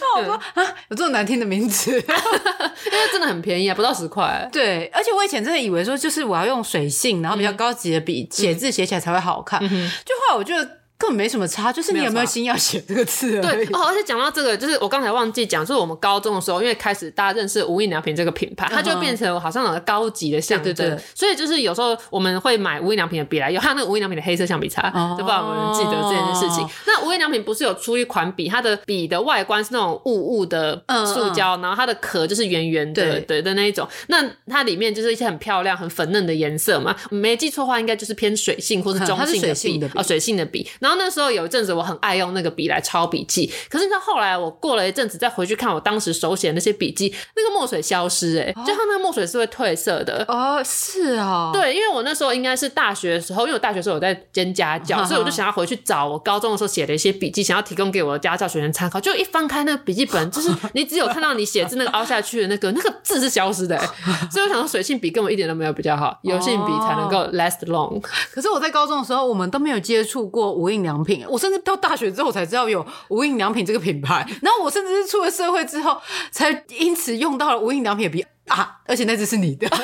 [0.00, 4.48] 那我说啊，有这么难听的名字， 因为真的很便宜啊，不到十块。
[4.52, 9.60] 对，而且我以前真的以为说，就是我要用水性，然后比较高级的笔写字写起来才会好看。
[9.62, 10.79] 嗯、就后来我觉得。
[11.00, 13.40] 根本没什么差，就是你有没有心要写这个字？
[13.40, 20.74] 对哦，而且讲到这个，就是我刚才忘记讲，就是我们高中的时候，因为开始大家认识无印良品这个品牌，它就变成好像有个高级的象征。
[20.74, 26.68] 对对对，所以就是有时候我们会买无印良品的笔来用，还有那个无印良品的黑色橡皮擦，哦、就不知道有没有人记得这件事情。
[26.86, 30.76] 那无印良品不是有出一款笔，它的笔的外观是那种雾雾的
[31.06, 33.88] 塑胶，嗯嗯然后它的壳就是圆圆的，对对的那一种。
[34.08, 36.94] 那它里面就是一些很漂亮、很粉嫩的颜色嘛。
[37.10, 40.68] 没记错的话，应该就是偏水性或是中性的笔啊、哦，水性的笔。
[40.78, 41.70] 然后那时候有一阵子。
[41.70, 59.00] 我很爱用那个笔来抄笔记，可是你知道后来我过了一阵子再回去看我当时手写的那些笔记，那个墨水消失哎、就它那个墨水是会褪色的哦，是啊、哦，对，因为我那时候应该是大学的时候，因为我大学的时候有在兼家教，呵呵所以我就想要回去找我高中的时候写的一些笔记，想要提供给我的家教学生参考。
[59.00, 63.86] 就一翻开那个笔记本，就是你只有看到你写字那个凹下去的那个那个字是消失的、欸，
[64.28, 68.02] 所以我想说水性笔根本一点都没有比较好，油性笔才能够 last long。
[68.32, 71.60] 可是我在高中的时候，我们都没有接触过无印良品，我甚至。
[71.62, 76.00] 到大学之后才知道有无印良品这个品牌，然后我甚至是出了社会之后
[76.30, 78.24] 才因此用到了无印良品的笔。
[78.48, 79.68] 啊，而且那只是你的。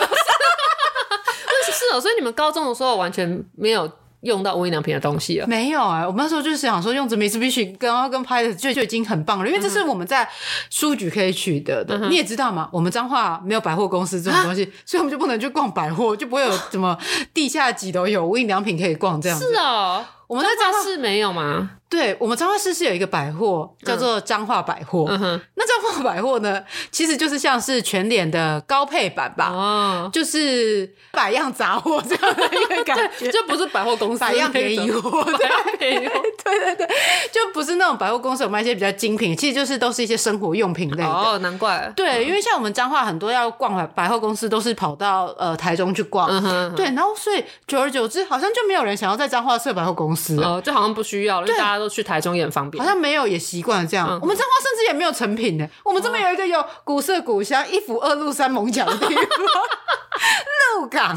[1.67, 3.93] 是是哦，所以你们高中的时候完全没有。
[4.23, 5.47] 用到无印良品的东西了？
[5.47, 10.29] 没有啊、欸，我们那时候就是想说用着 Mitsubishi 跟然后跟拍的就就已经很棒了，因为这是我们在
[10.69, 11.97] 书局可以取得的。
[11.97, 16.99] 嗯、你也知道嘛，我们彰化没有百货公司这种东西，啊、所以我们就不能去逛百货，就不会有什么
[17.33, 19.47] 地下几楼有无印良品可以逛这样子。
[19.47, 21.71] 是哦，我们在彰化市没有吗？
[21.89, 26.61] 对，我们彰化市是有一个百货叫做彰化百货，嗯哼，那彰化百货呢，
[26.91, 35.49] 其实就是像是全脸的高配版吧，哦，就是百样杂货这样的一个 感觉，就不是百货公司，百样便宜货， 对，
[35.79, 36.89] 对对对，
[37.33, 54.09] 就不是那种百货公司有卖一些比较精品，其实就是都是一些生活用品类的，哦，难怪，对，因为像我们彰化很多要逛百百货公司，都是跑到呃台中去逛，嗯哼，对，然后所以久而久之，好像就没有人想要在彰化设百货公司，哦，就好像不需要了，因为大家都去台中也很方便，好像没有也习惯了这样。
[54.11, 55.69] 嗯、我们彰化甚至也没有成品呢。
[55.85, 59.17] 我们这边有一个有古色古香、一府二路三艋舺的地方，
[60.81, 61.17] 鹿港，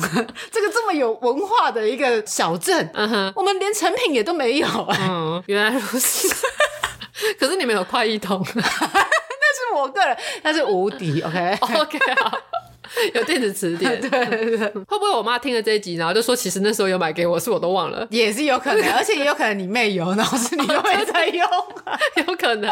[0.52, 2.92] 这个这么有文化的一个小镇，
[3.36, 4.68] 我们连成品也都没有。
[5.02, 6.28] 嗯，原来如此。
[7.38, 11.22] 可是你们有快一通， 那是我个人，那是无敌。
[11.22, 12.00] OK，OK，、okay?
[12.00, 12.38] okay, 好。
[13.14, 21.46] 有电子词典， 对对对，会不会我妈听了这一集，然后就说其实那时候有买给我，是我都忘了， 也是有可能， 而且也有可能你妹有，然后是你都没在用，
[22.28, 22.70] 有可能。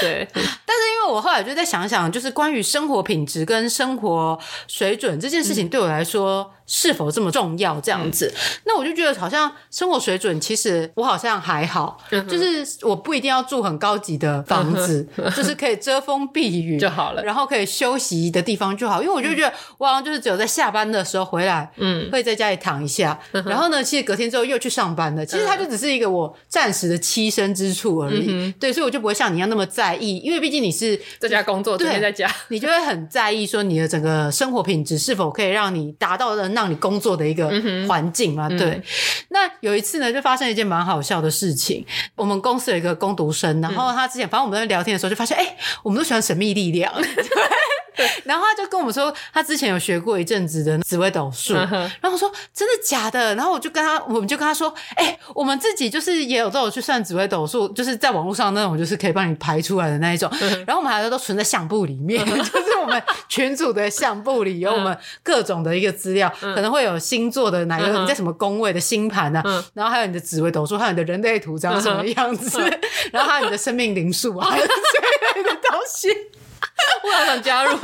[0.00, 6.52] 对，但是因为我后来就在想想，就是关于生活品质跟生活水准这件事情，对我来说。
[6.66, 7.80] 是否这么重要？
[7.80, 19.00] 这样子，嗯、那我就觉得好像生活水准，其实我好像还好，嗯、就是我不一定要住很高级的房子，嗯、 就是可以遮风避雨就好了，然后可以休息的地方就好。
[19.00, 25.24] 因为我就觉得，我好像就是只有在下班的时候回来，嗯，会在家里躺一下，嗯、然后呢，其实隔天之后又去上班了。
[25.24, 28.26] 其实它就只是一个我暂时的栖身之处而已。
[28.28, 36.55] 嗯、对，所以我就不会像你一样那么在意，因为毕竟你是在家工作，天天在家，你就会很在意说你的整个生活品质是否可以让你达到的。
[36.56, 37.52] 让你工作的一个
[37.86, 38.70] 环境嘛，嗯、对。
[38.70, 38.82] 嗯、
[39.28, 41.84] 那有一次呢，就发生一件蛮好笑的事情。
[42.16, 46.92] 我们公司有一个工读生，然后他之前，反正我们在聊天的时候就发现，哎、欸，我们都喜欢神秘力量。
[48.24, 53.34] 然后他就跟我们说，他之前有学过一阵子的紫微斗数，然后我说真的假的？
[53.34, 60.30] 然后我就跟他，我们就跟他说，哎、欸，我们自己就是也有都有去算紫微斗数，就是在网络上那种，就是可以帮你排出来的那一种。
[60.66, 69.42] 然后我们还都存在相簿里面， 就是我们群组的相簿里有我们各种的一个资料，可能会有星座的哪个你在什么宫位的星盘啊，
[69.74, 72.58] 然后还有你的紫微斗数，还有你的人类图长什么样子，
[73.12, 76.08] 然后还有你的生命灵数啊，还有这类的东西。
[77.02, 77.78] 我好想加入。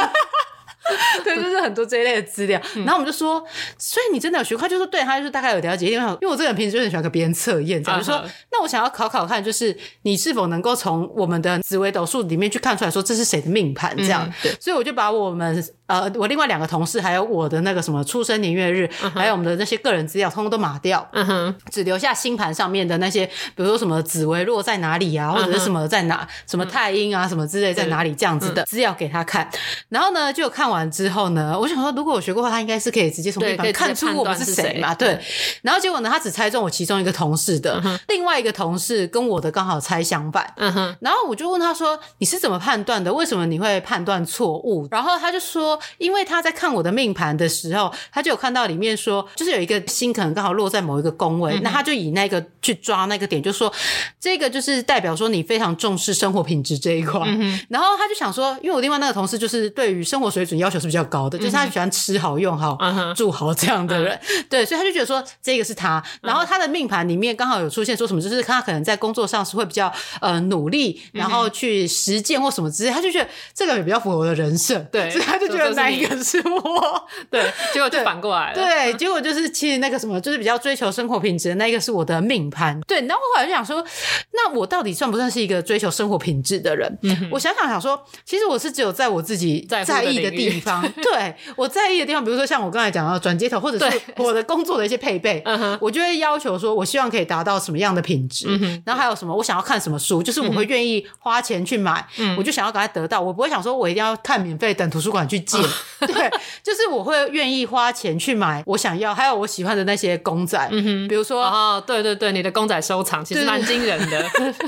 [1.24, 3.44] 对，就是很多这一类的资料，然后我们就说，
[3.78, 4.68] 所以你真的有学他？
[4.68, 14.30] 就说对，他就是大概有了解，因为因为我这个人平时就很喜欢跟别人测验，这样就说，那我想要考考看，就是你是否能够从我们的紫微斗数里面去看出来说这是谁的命盘这样。
[14.42, 29.48] 对，所以我就把我们呃，我另外两个同事还有我的那个什么出生年月日，还有我们的那些个人资料，通通都码掉，嗯哼，只留下星盘上面的那些，比如说什么紫微落在哪里啊，或者是什么在哪，什么太阴啊，什么之类在哪里这样子的资料给他看，
[29.90, 34.94] 然后呢，就看完之后呢，我想说，如果我学过的话，他应该是可以直接从命盘看出我们是谁嘛？
[34.94, 35.18] 对。
[35.62, 40.52] 然后结果呢，他只猜中我其中一个同事的，嗯、另外一个同事跟我的刚好猜相反。
[40.56, 40.96] 嗯哼。
[41.00, 43.12] 然后我就问他说：“你是怎么判断的？
[43.12, 53.72] 为什么你会判断错误？”然后他就说：“因为他在看我的命盘的时候，他就有看到里面说，就是有一个星可能刚好落在某一个宫位，嗯、那他就以那个去抓那个点，就说
[54.18, 57.20] 这个就是代表说你非常重视生活品质这一块。
[57.26, 57.60] 嗯。
[57.68, 61.36] 然后他就想说，因为我另外那个同事就是对于生活水准要求是比较高的。
[61.38, 63.14] 就是他喜欢吃好、用好、uh.
[63.14, 64.44] 住好这样的人，uh.
[64.48, 66.02] 对，所以他就觉得说这个是他。
[66.22, 83.02] 然后他的命盘里面刚好有出现说什么，就是他可能在工作上是会比较呃努力，然后去实践或什么之类，他就觉得这个也比较符合我的人设，对， 所以他就觉得那一个是我，对，结果就反过来了，对， 对，结果就是其实那个什么，就是比较追求生活品质的那一个是我的命盘，对。
[83.02, 83.84] 然后我后来就想说，
[84.32, 86.98] 那我到底算不算是一个追求生活品质的人？
[87.02, 91.34] 嗯、我想想想说，其实我是只有在我自己在意的地方， 对。
[91.56, 95.42] 我在意的地方，比如说像我刚才讲到转接头，或者是我的工作的一些配备，
[95.80, 106.30] 我就会要求说，我希望可以达到什么样的品质，嗯、然后还有什么，我想要看什么书，就是我会愿意花钱去买，嗯、我就想要赶快得到，我不会想说我一定要看免费，等图书馆去借，嗯、对，
[106.62, 110.68] 就是我会愿意花钱去买我想要，还有我喜欢的那些公仔，
[111.08, 114.24] 比如说，哦，对对对，你的公仔收藏其实蛮惊人的，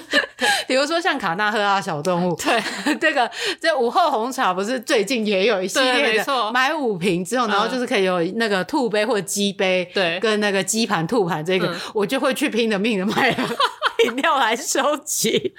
[0.67, 2.63] 比如说像卡纳赫拉小动物，对，
[3.01, 3.31] 这个
[3.61, 13.37] 这午后红茶不是最近也有一系列的，买五瓶之后，然后就是可以有那个兔杯或鸡杯，对，跟那个鸡盘、兔盘，这个我就会去拼了命的买了。
[13.37, 15.55] 一饮料来收集。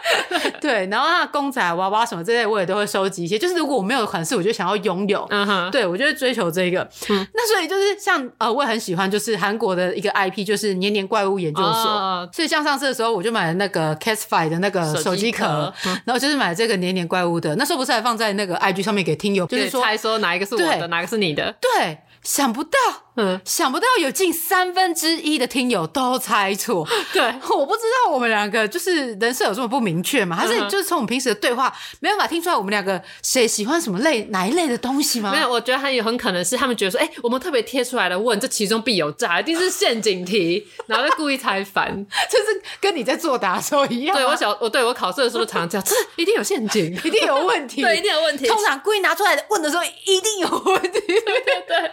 [0.60, 3.38] 对，然后那公仔娃娃什么之类，我也都会收集一些。
[3.38, 5.26] 就是如果我没有款式，我就想要拥有。
[5.30, 6.80] 嗯哼，对我就会追求这个。
[7.08, 11.70] 嗯，那所以就是像呃，我也很喜欢，就是韩国的一个 IP，就是年年怪物研究所。
[11.70, 17.56] 哦、所以像上次的时候，我就买了那个 Casetify 的那个手机壳，嗯、然后就是买了这个年年怪物的。
[17.56, 21.54] 那时候不是还放在那个 IG 上面给听友，就是说猜说哪一个是我的，对哪个是你的？
[21.60, 21.98] 对。
[22.22, 22.70] 想不到，
[23.20, 26.88] 嗯，想不到有近三分之一的听友都猜错。
[27.12, 30.36] 对， 我不知道我们两个就是人设有这么不明确吗？
[30.36, 35.30] 还是就是从我们平时的对话没办法听出来我们两个谁喜欢什么类哪一类的东西吗？
[35.32, 41.94] 没有，我觉得还有很可能是他们觉得说，哎、欸，我们特别贴出来的问，这其中必有诈，一定是陷阱题， 然后就故意猜反，
[42.30, 44.16] 就是跟你在作答的时候一样。
[44.16, 48.46] 对我小，我对我考试的时候常常这样，这一定有陷阱，一定有问题，对，一定有问题。
[48.46, 51.90] 通常故意拿出来的问的时候，一定有问题，对对对。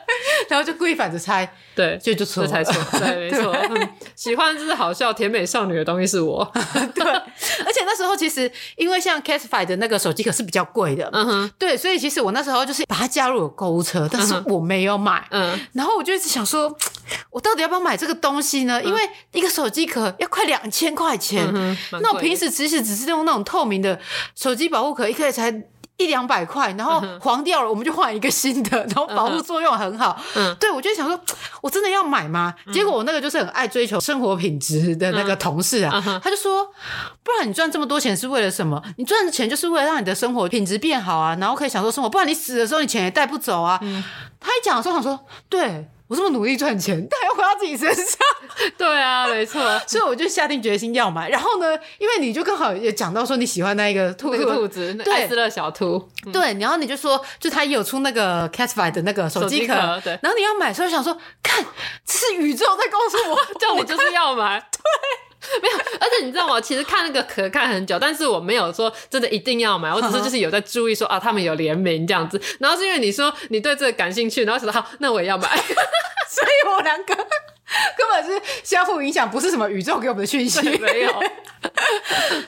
[0.47, 3.51] 然后就故意反着猜，对，就就错，就猜错， 对，没错。
[3.53, 6.49] 嗯、喜欢就是好笑甜美少女的东西是我，
[6.93, 7.03] 对。
[7.05, 15.59] 而且那时候其实因为像 Casetify 的那个手机壳是比较贵的，嗯哼，对，所以其实我那时候就是把它加入了购物车，但是我没有买，嗯。
[15.73, 16.75] 然后我就一直想说，
[17.31, 18.81] 我到底要不要买这个东西呢？
[18.83, 19.01] 因为
[19.31, 23.99] 一个手机壳要快两千块钱，嗯、那我平时其实只是用那种透明的
[24.35, 25.63] 手机保护壳，一个才。
[25.97, 30.17] 一两百块，然后黄掉了，我们就换一个新的， 然后保护作用很好。
[30.35, 31.19] 嗯，对，我就想说，
[31.61, 32.53] 我真的要买吗？
[32.71, 36.65] 结果我那个就是很爱追求生活品质的那个同事啊，他就说，
[37.23, 38.81] 不然你赚这么多钱是为了什么？
[38.97, 42.09] 你赚的钱就是为了让你的生活品质变好啊，然后可以享受生活。
[42.09, 43.79] 不然你死的时候，你钱也带不走啊。
[44.39, 45.19] 他一讲的时候，想说，
[45.49, 45.89] 对。
[46.07, 48.17] 我这么努力赚钱，但要回到自己身上。
[48.77, 49.61] 对啊，没错。
[49.85, 51.29] 所以我就下定决心要买。
[51.29, 56.09] 然后呢，因为你就刚好也讲到说你喜欢那一个兔兔，兔子，对，爱思乐小兔。
[56.31, 59.73] 对，然后你就说，就他也有出那个 Casetify 的那个手机壳。
[60.03, 60.17] 对。
[60.21, 61.65] 然后你要买，所以想说，看，
[62.05, 64.59] 这是宇宙在告诉我， 叫我就是要买。
[64.71, 65.26] 对。
[65.61, 66.59] 没有，而且你知道吗？
[66.59, 72.41] 其实看那个壳看很久，但是我没有说真的一定要买，我只是 就是有在注意说啊，他们有联名这样子。
[72.59, 75.47] 然后是因为你说你对这个感兴趣，然后说好，那我也要买，
[76.27, 77.15] 所以我两个
[77.97, 81.11] 根本是相互影响，不是什么宇宙给我们的讯息，没有。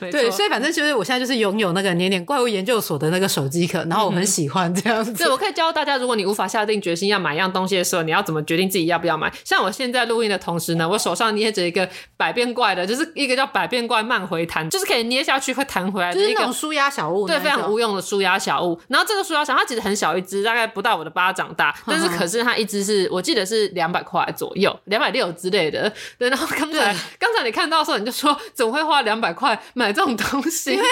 [0.10, 5.12] 对，所以反正就是我现在就是拥有那个年年怪物研究所的那个手机壳，然后我很喜欢这样子。
[5.12, 9.30] 对，我可以教大家，如果你无法下定决心要买一样东西的时候，你要怎么决定自己要不要买？
[9.44, 18.80] 像我现在录音的同时呢，我手上捏着一个百变怪的，就是一个叫百变怪慢回弹，就是可以捏下去会弹回来的一个舒压小物，对，非常无用的舒压小物。
[18.88, 25.92] 然后这个舒压小，它其实很小一只，大概不到我的巴掌大，但是可是它一只是我记得是两百块左右，两百六之类的。
[26.18, 30.72] 对，然后刚才刚才你看到的时候，你就说怎么会花两百块买这种东西？
[30.72, 30.86] 因为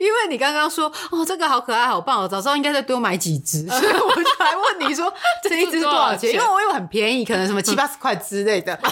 [0.00, 6.30] 因为你刚刚说哦，这个好可爱，好棒哦，早知道应该再多买几只，所 以我就来问你说这一只多少钱？
[6.34, 8.78] 因为我以为很便宜，可能什么七八十块之类的。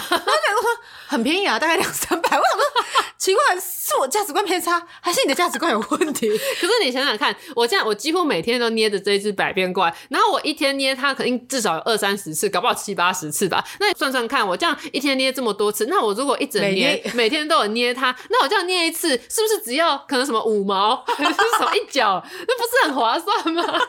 [1.11, 2.37] 很便宜啊，大概两三百。
[2.37, 2.63] 我想说
[3.19, 6.29] 奇怪，是我价值观偏差，还是你的价值观有问题？
[6.61, 13.61] 可是你想想看，我这样我几乎每天都捏着这一只百变怪，然后我一天捏它，肯定至少有二三十次，搞不好七八十次吧。
[13.81, 23.81] 那你算算看，我这样一天捏这么多次，那我如果一整年每，天每天都有捏它，那我这样捏一次，是不是只要可能什么五毛，还是什么一角，那不是很划算吗？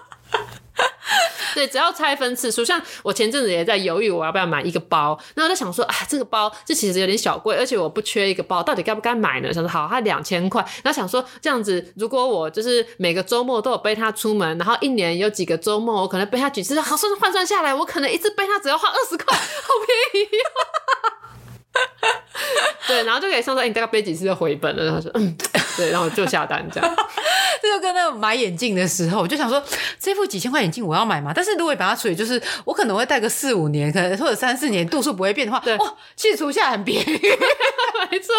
[1.55, 9.53] 对，只要拆分次数，像我前阵子也在犹豫我要不要买一个包，然后我在想说啊，这个包这其实有点小贵，而且我不缺一个包，到底该不该买呢？
[9.53, 19.43] 想说好，它两千块，然后想说这样子，如果我就是每个周末都有背它出门，然后一年有几个周末我可能背它几次，好，算是换算下来，我可能一次背它只要花二十块，好
[20.13, 20.29] 便宜。
[22.87, 24.85] 对，然后就可以算说，哎，你大概背几次就回本了？
[24.85, 25.37] 然后说，嗯，
[25.77, 26.97] 对，然后就下单这样。
[27.63, 29.63] 这就跟那个买眼镜的时候，我就想说，
[29.99, 31.33] 这副几千块眼镜我要买吗？
[31.35, 37.21] 但是如果把它处理，就是我可能会戴个四五年，可能或者三四年，度数不会变的话，对，哇，其实除下来很便宜。
[38.11, 38.35] 没错，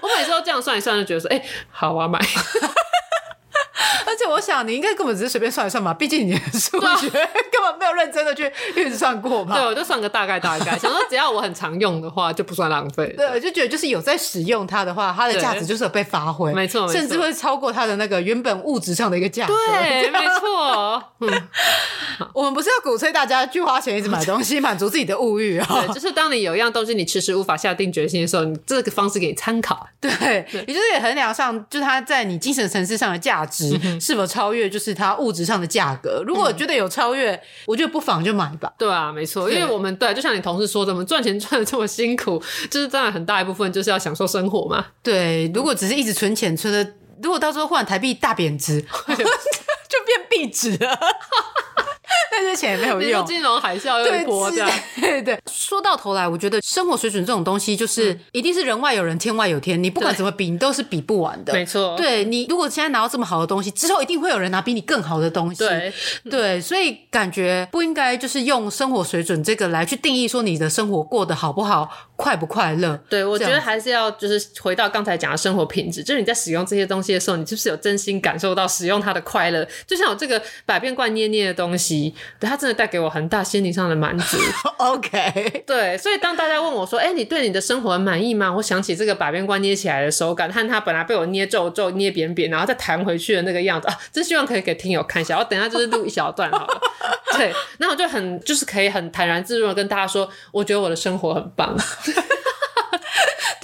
[0.00, 2.18] 我每次都这样算一算，就觉得说，哎，好，我要买。
[4.06, 7.08] 而且我想，你应该根本只是随便算一算吧，毕竟你的数学
[7.50, 9.56] 根本没有认真的去运算过嘛。
[9.56, 13.14] 对，我就算个大概大概， 想说只要我很常用的话，就不算浪费。
[13.16, 19.52] 对，我就觉得就是有在使用它的话，它的价值就是有被发挥，没错，甚至会超过它的那个原本物质上的一个价值。
[19.52, 21.02] 对，没错。
[21.20, 21.48] 嗯，
[22.32, 25.66] 我们不是要鼓吹大家去花钱一直买东西，满足自己的物欲啊。
[25.68, 29.86] 对，就是当你有一样东西你迟迟无法下定决心的时候，你这个方式给你参考。
[30.00, 30.10] 对，
[30.52, 33.73] 也就是也衡量上，就是它在你精神层次上的价值。
[34.00, 36.22] 是否超越就是它物质上的价格？
[36.26, 38.72] 如果觉得有超越，嗯、我觉得不妨就买吧。
[38.78, 44.86] 对啊，没错，因为我们对，就像你同事说的，我们赚钱赚的这么辛苦， 就是当然很大一部分就是要享受生活嘛。
[45.02, 50.98] 对，如果只是一直存钱存的，如果到时候换台币大贬值， 就变壁纸了。
[52.30, 53.24] 但是钱也没有用。
[53.24, 54.70] 金融海啸又一波这样。
[55.00, 59.82] 对对对，说到头来，我觉得生活水准这种东西，就是、嗯、一定是人外有人，天外有天。
[59.82, 61.52] 你不管怎么比，你都是比不完的。
[61.52, 61.96] 没错。
[61.96, 65.58] 对，你如果现在拿到这么好的东西，之后一定会有人拿比你更好的东西。
[65.58, 65.92] 对
[66.30, 72.98] 对，所以感觉不应该就是用生活水准这个来去定义说你的生活过得好不好，快不快乐。
[73.08, 79.66] 对，我觉得还是要就是回到刚才讲的生活品质，就是你在使用这些东西的时候，你是不是有真心感受到使用它的快乐？
[79.86, 81.93] 就像我这个百变罐捏捏的东西，
[82.40, 84.36] 对，它真的带给我很大心理上的满足。
[84.78, 95.38] OK， 对，所以当大家问我说：“哎、欸，你对你的生活很满意吗？”我想起这个把边关捏起来的手感，和它本来被我捏皱皱、捏扁扁，然后再弹回去的那个样子啊，真希望可以给听友看一下。
[95.38, 96.80] 我等一下就是录一小段好了。
[97.36, 101.76] 对，那我就很就是可以很坦然自若的跟大家说，我觉得我的生活很棒。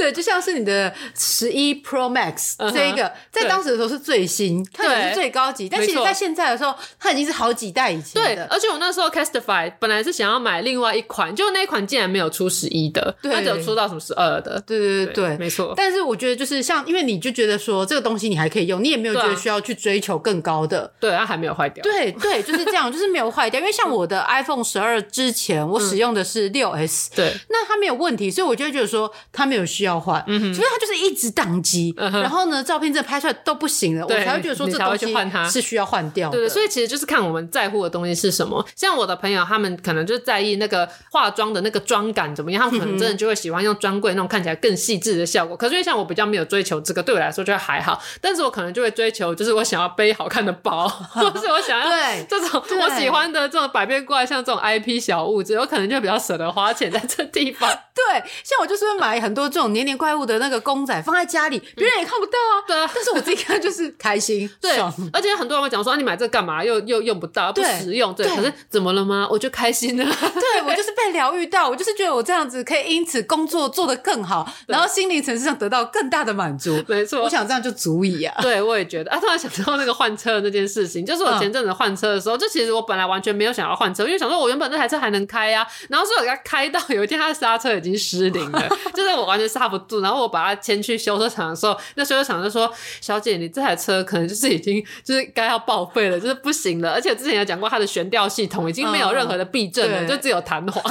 [0.01, 5.69] 对，就像是你的十一 Pro Max、uh 这一个，在当时的时候是最新，它也是最高级。
[5.69, 8.35] 但其实在现在的时候，它已经是好几代以前的。
[8.35, 14.59] 对，而且我那时候 Casetify 本来是想要买另外一款，就那一款竟然没有出十一的，它只有出到什么十二的。
[14.67, 15.75] 对对对对，没错。
[15.77, 20.91] 但是我觉得就是像，因为你就觉得说这个东西你还可以用，你也没有觉得需要去追求更高的。
[20.99, 21.83] 对，它还没有坏掉。
[21.83, 23.61] 对对，就是这样，就是没有坏掉。
[23.61, 30.23] 因为像我的 iPhone 十二之前，我使用的是六 S，、嗯、对，那它没有问题，所以我就会觉得说它没有需要换。
[30.29, 30.61] 嗯哼。
[30.71, 35.13] 它就是一直宕机、嗯，然后呢，照片真的拍出来都不行了，我才会觉得说这东西
[35.51, 36.39] 是需要换掉的。
[36.39, 38.65] 对，所以其实就是看我们在乎的东西是什么。
[38.77, 45.57] 像我的朋友，他们可能就在意那个化妆的那个妆感怎么样，他们可能真的就会喜欢用专柜那种看起来更细致的效果。
[45.57, 48.01] 可是因为像我比较没有追求这个，对我来说就还好。
[48.21, 57.69] 但是我可能就会追求，就是我想要背好看的包， 或是我想要对这种我喜欢的这种百变怪，像这种 IP 小物质，我可能就比较舍得花钱在这地方。
[57.93, 62.53] 对，像我就是会买很多这种黏黏怪物的那个公仔放在家里，别人也看不到啊。
[62.67, 64.49] 对啊，但是我自己看就是开心。
[64.61, 64.79] 对，
[65.13, 66.63] 而且很多人会讲说，啊，你买这干嘛？
[66.63, 68.13] 又又用不到，不实用。
[68.15, 69.27] 对，对，可是怎么了吗？
[69.31, 70.05] 我就开心了。
[70.05, 76.83] 对，我就是被疗愈到，我就是觉得我这样子可以因此工作做得更好，然后心灵层次上得到更大的满足。
[76.87, 78.37] 没错，我想这样就足以啊。
[78.43, 79.19] 对，我也觉得啊。
[79.19, 85.67] 突然想到那个换车的那件事情，就是我前阵子换车的时候，就其实我本来完全没有想要换车，因为想说我原本那台车还能开啊。
[85.89, 88.69] 然后说我给他开到有一天，他的刹车已经失灵了。
[88.95, 96.91] 就是我完全刹不住，然后我把它牵去修车厂的时候，那修车厂就说：“小姐，你这台车可能就是已经就是该要报废了，就是不行了。
[96.93, 100.83] 而且之前有讲过，它的悬吊系统已经没有任何的避震了，嗯、就只有弹簧，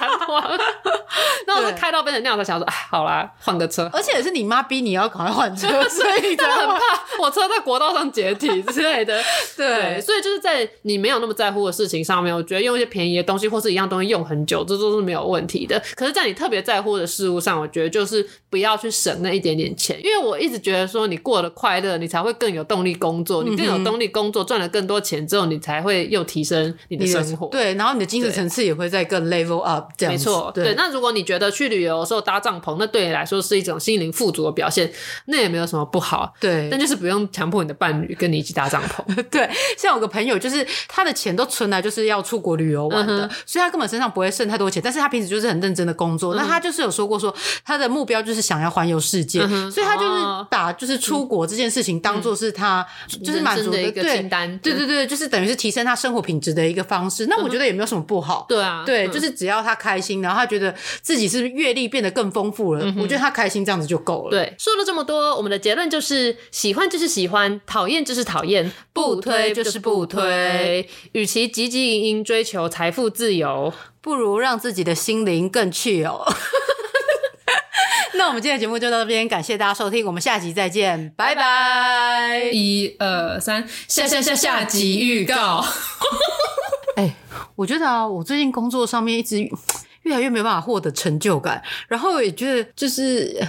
[0.00, 0.58] 弹簧。
[1.46, 3.88] 然后我就开到变成那样，才想说：哎，好啦，换个车。
[3.92, 6.80] 而且也是你妈逼你要赶快换车，所以你真的很怕
[7.20, 9.22] 我车在国道上解体之类的
[9.56, 9.74] 对。
[9.74, 15.80] 对，所以就是在你没有那么在乎的事情上面，我觉得用一些便宜的东西或是一样东西用很久，这都是没有问题的。
[15.94, 18.13] 可是，在你特别在乎的事物上，我觉得就是
[18.50, 30.74] 不要去省那一点点钱，因为我一直觉得说，你过得快乐，你才会更有动力工作，你更有动力工作，赚了更多钱之后，你才会又提升你的生活，对，然后你的精神层次也会再更 level up，这样没错，对。
[30.76, 34.92] 那如果你觉得去旅游的时候搭帐篷，那对你来说是一种心灵富足的表现，
[35.26, 36.68] 那也没有什么不好，对。
[36.70, 39.48] 但就是不用强迫你的伴侣跟你一起搭帐篷， 对。
[39.76, 47.34] 像有个朋友，就是他的钱都存来就是要出国旅游玩的，嗯，所以他根本身上不会剩太多钱，但是他平时就是很认真的工作，嗯，那他就是有说过说。
[47.64, 52.86] 他的目标就是想要环游世界，嗯，所以他就是把就是出国这件事情当做是他
[53.22, 57.26] 就是满足的一个清单，对对对，就是等于是提升他生活品质的一个方式。
[57.26, 64.30] 那我觉得也没有什么不好，对啊，对，就是只要他开心，然后他觉得自己是阅历变得更丰富了，嗯，我觉得他开心这样子就够了。
[64.30, 70.88] 对，说了这么多，我们的结论就是喜欢就是喜欢，讨厌就是讨厌，不推就是不推。
[71.12, 76.24] 与其汲汲营营追求财富自由，不如让自己的心灵更去哦。
[78.16, 82.50] 那我们今天的节目就到这边，感谢大家收听，我们下集再见，拜拜！
[82.52, 85.64] 一二三，下下下下集预告。
[86.96, 87.14] 哎、欸，
[87.56, 89.40] 我觉得啊，我最近工作上面一直
[90.02, 93.44] 越来越没办法获得成就感，然后也觉得就是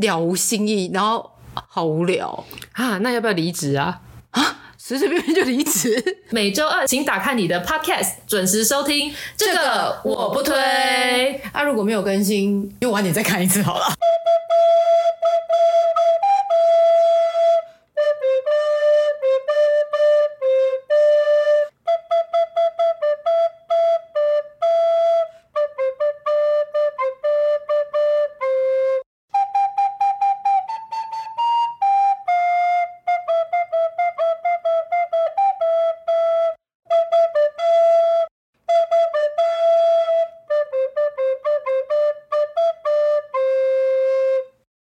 [0.00, 2.96] 了无新意，然后好无聊啊！
[2.98, 4.00] 那要不要离职啊？
[4.30, 6.02] 啊，随随便便就离职。
[6.30, 9.14] 每周二，请打开你的 Podcast，准时收听。
[9.36, 10.56] 这个我不推。
[11.52, 13.84] 啊，如果没有更新，用晚点再看一次好了。